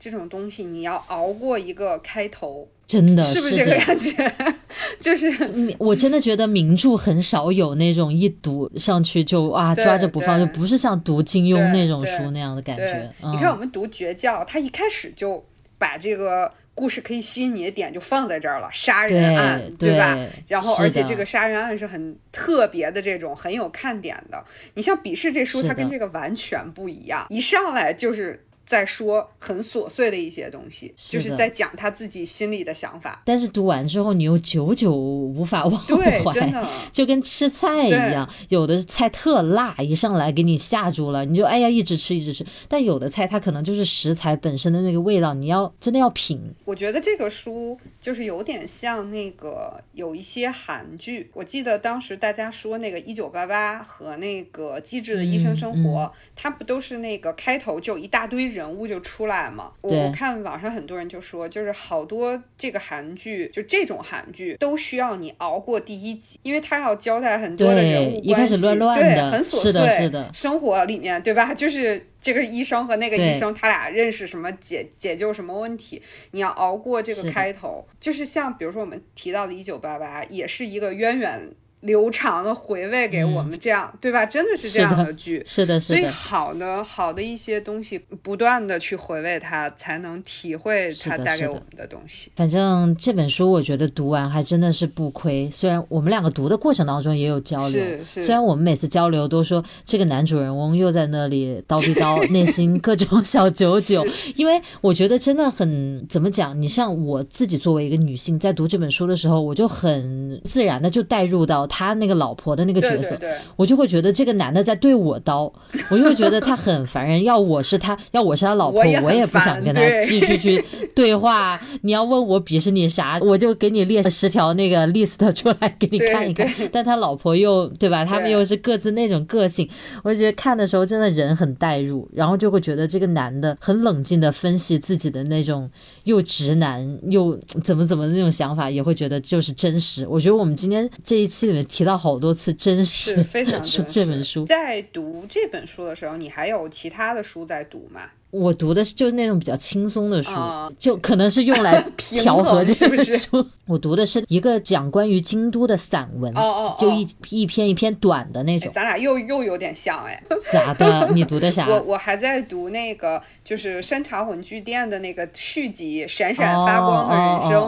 [0.00, 4.34] 这种东西，你要熬过一个开头，真的是不是这个感觉？
[4.98, 5.30] 就是
[5.78, 13.12] 我真的觉得名著很少有那种一读上去就啊抓着不放，就不是像读金庸那种书那样的感觉。
[13.30, 15.44] 你看我们读绝教，他一开始就
[15.78, 16.52] 把这个。
[16.74, 20.18] 故事可以吸引你的点就放在这儿了，杀人案，对吧？
[20.48, 24.42] 然后，而且这个杀人案是很特别的，这种很有看点的。
[24.74, 28.44] 你像《笔试》这书，它跟这个完全不一样，一上来就是。
[28.72, 33.20] 在说很琐碎的一些东西，是就是在讲他自己心里的想法。
[33.26, 42.46] 但是读完之后，你又久久无法忘对，怀，真的，就跟吃菜一样，有的菜特辣，一上来给你吓住了，你就哎呀一直吃一直吃。
[42.66, 46.40] 但有的菜它可能就是食材本身的那个味道，你要真的要品。
[46.64, 59.72] 我觉得这个书就是有点像那个有一些韩剧，我记得当时大家说那个《一九八八》和那个《机智的医生生活》嗯它不都是那个开头就一大堆人物就出来嘛？
[59.80, 71.54] 我看网上很多人就说，就是好多这个韩剧，就这种韩剧都需要你熬过第一集，因为他要交代很多的人物一开始关系乱乱对，的很琐碎，是的是的生活里面对吧？
[71.54, 72.06] 就是。
[72.22, 76.00] 这个医生和那个医生，他俩认识什么解解救什么问题？
[76.30, 81.52] 你要熬过这个开头，就是像比如说我们提到的《一九八八》，也是一个渊源远
[81.82, 84.26] 流长的回味给我们这样，对吧？
[84.26, 85.78] 真的是这样的剧是的。
[85.80, 92.30] 是的，所以好的好的一些东西，不断的去回味它，才能体会它带给我们的东西。
[92.36, 95.50] 反正这本书我觉得读完还真的是不亏。
[95.50, 104.06] 虽然我们两个读的过程当中也有交流，是是虽然我们每次交流都说这个男主人翁又在那里叨逼叨， 内心各种小九九。
[104.36, 115.50] 因为我觉得真的很怎么讲，你像我自己作为一个女性，在读这本书的时候，我就很自然的就带入到他那个老婆的那个角色，对对对，我就会觉得这个男的在对我刀，
[115.88, 117.24] 我就会觉得他很烦人。
[117.24, 120.62] 要我是他，要我是他老婆，我也我也不想跟他继续去
[120.94, 121.58] 对话。
[121.80, 126.46] 你要问我鄙视你啥，我就给你列十条那个 list 出来给你看一看。
[126.70, 128.04] 但他老婆又对吧？
[128.04, 129.66] 他们又是各自那种个性，
[130.02, 135.70] 我就觉得看的时候真的人很代入，然后就会觉得这个男的很冷静的分析自己的那种
[136.04, 140.06] 又直男又怎么怎么的那种想法，也会觉得就是真实。
[140.06, 144.44] 我觉得我们今天这一期里面提到好多次真实是非常 说真实这本书。
[144.46, 148.10] 在读这本书的时候，你还有其他的书在读吗？
[148.32, 153.46] 我读的是就是那种比较轻松的书，啊就可能是用来 调和衡这是不书。
[153.66, 158.72] 我读的是一个讲关于京都的散文，哦哦哦就一一篇一篇短的那哎种。
[158.72, 160.22] 咱俩又又有点像哎。
[160.50, 161.10] 咋的？
[161.12, 161.68] 你读的啥？
[161.70, 167.62] 我我还在读那个就是山茶文具店的那个续集《闪闪发光的人生》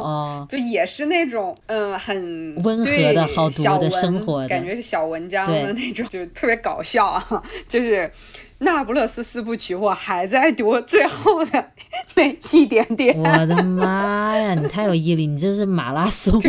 [0.46, 8.10] 就也是那种嗯很温和的好读的生活的感觉是小文章的那种，就是特别搞笑啊，就是。
[8.58, 11.72] 那不勒斯四部曲，我还在读最后的
[12.14, 13.14] 那一点点。
[13.18, 16.40] 我的妈呀，你太有毅力，你这是马拉松。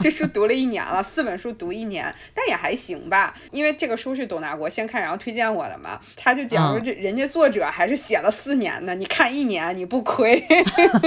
[0.00, 3.34] 这书读了一年了，四本书读一年，但也还行吧。
[3.50, 10.42] 因为这个书是董大国先看，然后推荐我的嘛，他就讲说嗯这人家作者还是写了四年呢，你看一年你不亏。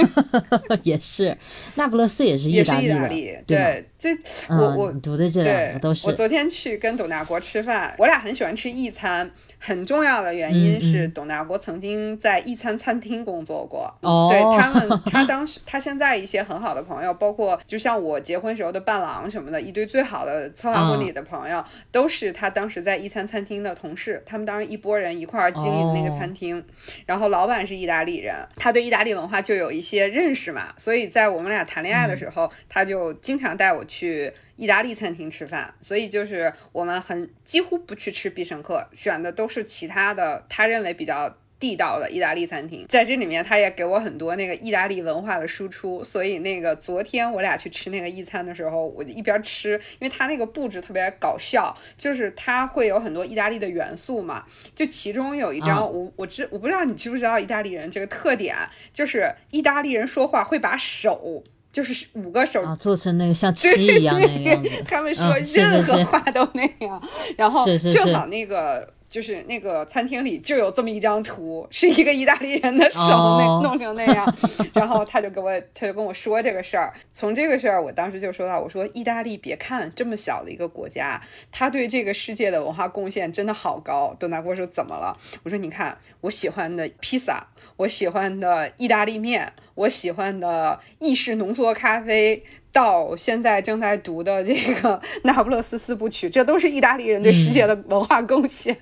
[0.84, 1.36] 也是，
[1.74, 3.88] 那不勒斯也是意意大利的，利，对吧？
[3.98, 4.14] 这
[4.48, 9.28] 嗯，我我读的这两个都是我昨天去跟董大国吃饭，我俩很喜欢吃意餐。
[9.66, 13.92] 很重要的原因嗯是，嗯董大国曾经在一餐餐厅工作过。
[14.00, 24.22] 哦对他们， 他当时他现在一些很好的朋友，包括就像我结婚时候的伴郎什么的，一堆最好的策划婚礼的朋友，都是他当时在一餐餐厅的同事。
[24.24, 26.64] 他们当时一拨人一块儿经营那个哦餐厅，
[27.04, 41.36] 然后老板是意大利人，他对意大利文化就有一些认识嘛，所以在我们俩谈恋爱的时候，他就经常带我去意大利餐厅吃饭，所以就是我们很几乎不去吃必胜客，选的都是其他的他认为比较。
[41.58, 54.44] 地道的意大利餐厅，在这里面他也给我很多那个意大利文化的输出，所以那个昨天我俩去吃那个意餐的时候，我就一边吃，因为他那个布置特别搞笑，就是它会有很多意大利的元素嘛，
[54.74, 58.54] 就其中有一张啊我我知我不知道你知不知道意大利人这个特点，
[58.92, 61.42] 就是意大利人说话会把手
[61.76, 63.68] 就是五个手啊，做成那个像七
[63.98, 64.70] 一样那个样子。
[64.88, 67.02] 他们说任何话都那样，
[67.36, 74.34] 然后是是是正好那个就是那个餐厅里就有这么一张图，是一个意大利人的手哦那弄成那样，
[74.72, 76.94] 然后他就跟我他就跟我说这个事儿。
[77.12, 81.20] 从这个事儿，我当时就说到，我说意大利别看这么小的一个国家，
[81.52, 84.16] 他对这个世界的文化贡献真的好高。
[84.18, 85.14] 董大国说怎么了？
[85.42, 87.46] 我说你看我喜欢的披萨，
[87.76, 92.42] 我喜欢的意大利面，我喜欢的意式浓缩咖啡。
[92.72, 94.90] 到现在正在读的这个
[95.22, 98.76] 《那不勒斯四部曲》，这都是意大利人对世界的文化贡献。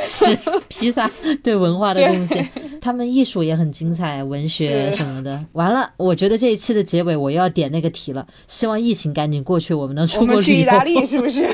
[0.00, 0.36] 是
[0.66, 1.08] 披萨
[1.44, 2.44] 对文化的贡献，
[2.80, 5.44] 他们艺术也很精彩，文学什么的。
[5.52, 10.36] 完了，我觉得这一期的结尾我又要点那个题了，希望疫情赶紧过去，我们能出国旅游。
[10.38, 11.46] 们去意大利是不是？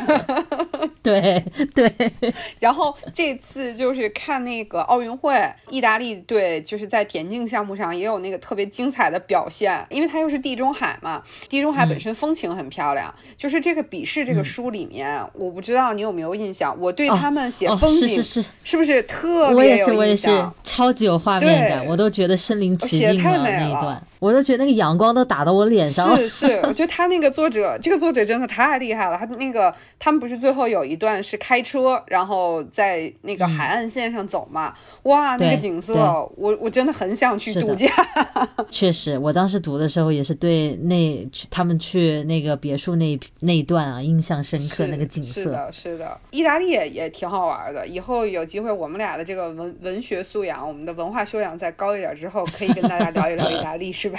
[1.03, 1.93] 对 对。
[2.59, 5.39] 然后这次就是看那个奥运会，
[5.69, 13.13] 意大利队就是在田径项目上也有那个特别精彩的表现，因为它又是地中海嘛，地中海本身风情很漂亮。
[13.37, 19.97] 就是这个笔试这个书里面，我不知道你有没有印象，我对他们写风景是是是，是不是特别有印象？
[19.97, 24.03] 我也是，我也是，超级有画面感，我都觉得身临其境了那一段。
[24.23, 26.17] 我都觉得那个阳光都打到我脸上了。
[26.17, 29.19] 是是，我觉得他那个作者，这个作者真的太厉害了。
[29.19, 34.73] 他那个他们不是最后有一段是开车，然后在那个海岸线上走嘛？
[35.03, 35.97] 哇，那个景色，
[36.37, 37.89] 我我真的很想去度假。
[38.71, 45.43] 确实，我当时读的时候也是对那他们去那个别墅那那一段啊印象深刻，那个景色。
[45.43, 47.85] 是的，是的，意大利也也挺好玩的。
[47.85, 54.12] 以后有机会，我们俩的这个文文学素养，我们的文化修养再高一点之后，可以跟大家聊一聊意大利，是。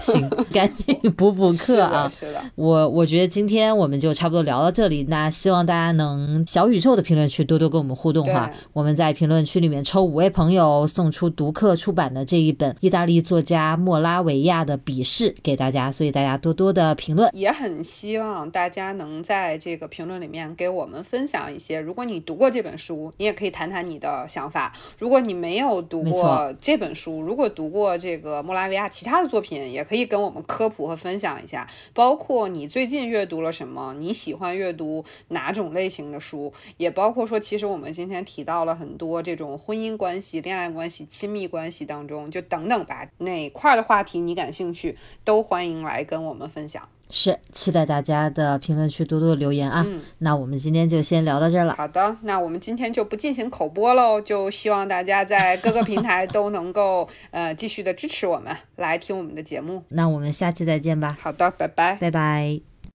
[0.00, 2.08] 行，赶紧补补课啊！
[2.10, 5.04] 是的，我我觉得今天我们就差不多聊到这里。
[5.08, 8.50] 那希望大家能小宇宙的评论区多多跟我们互动哈。
[8.72, 17.30] 我们在评论区里面抽五位朋友送出读客出版的这一本意大利作家莫拉维亚的笔试给大家，所以大家多多的评论。
[17.32, 24.72] 也很希望大家能在这个评论里面给我们分享一些，如果你读过这本书，你也可以谈谈你的想法。
[24.98, 29.21] 如果你没有读过这本书，如果读过这个莫拉维亚其他。
[29.26, 46.88] 作品也可以跟我们科普和分享一下，包括你最近阅读了什么，你喜欢阅读哪种类型的书，也包括说，其实我们今天提到了很多这种婚姻关系、恋爱关系、亲密关系当中，就等等吧，哪块儿的话题你感兴趣，都欢迎来跟我们分享。
[47.14, 49.86] 是，期待大家的评论区多多留言啊！
[50.20, 51.74] 那我们今天就先聊到这儿了。
[51.76, 59.82] 好的，那我们今天就不进行口播喽，就希望大家在各个平台都能够呃继续的支持我们，来听我们的节目。
[59.92, 61.18] 那我们下期再见吧。
[61.20, 62.71] 好的，拜拜，拜拜。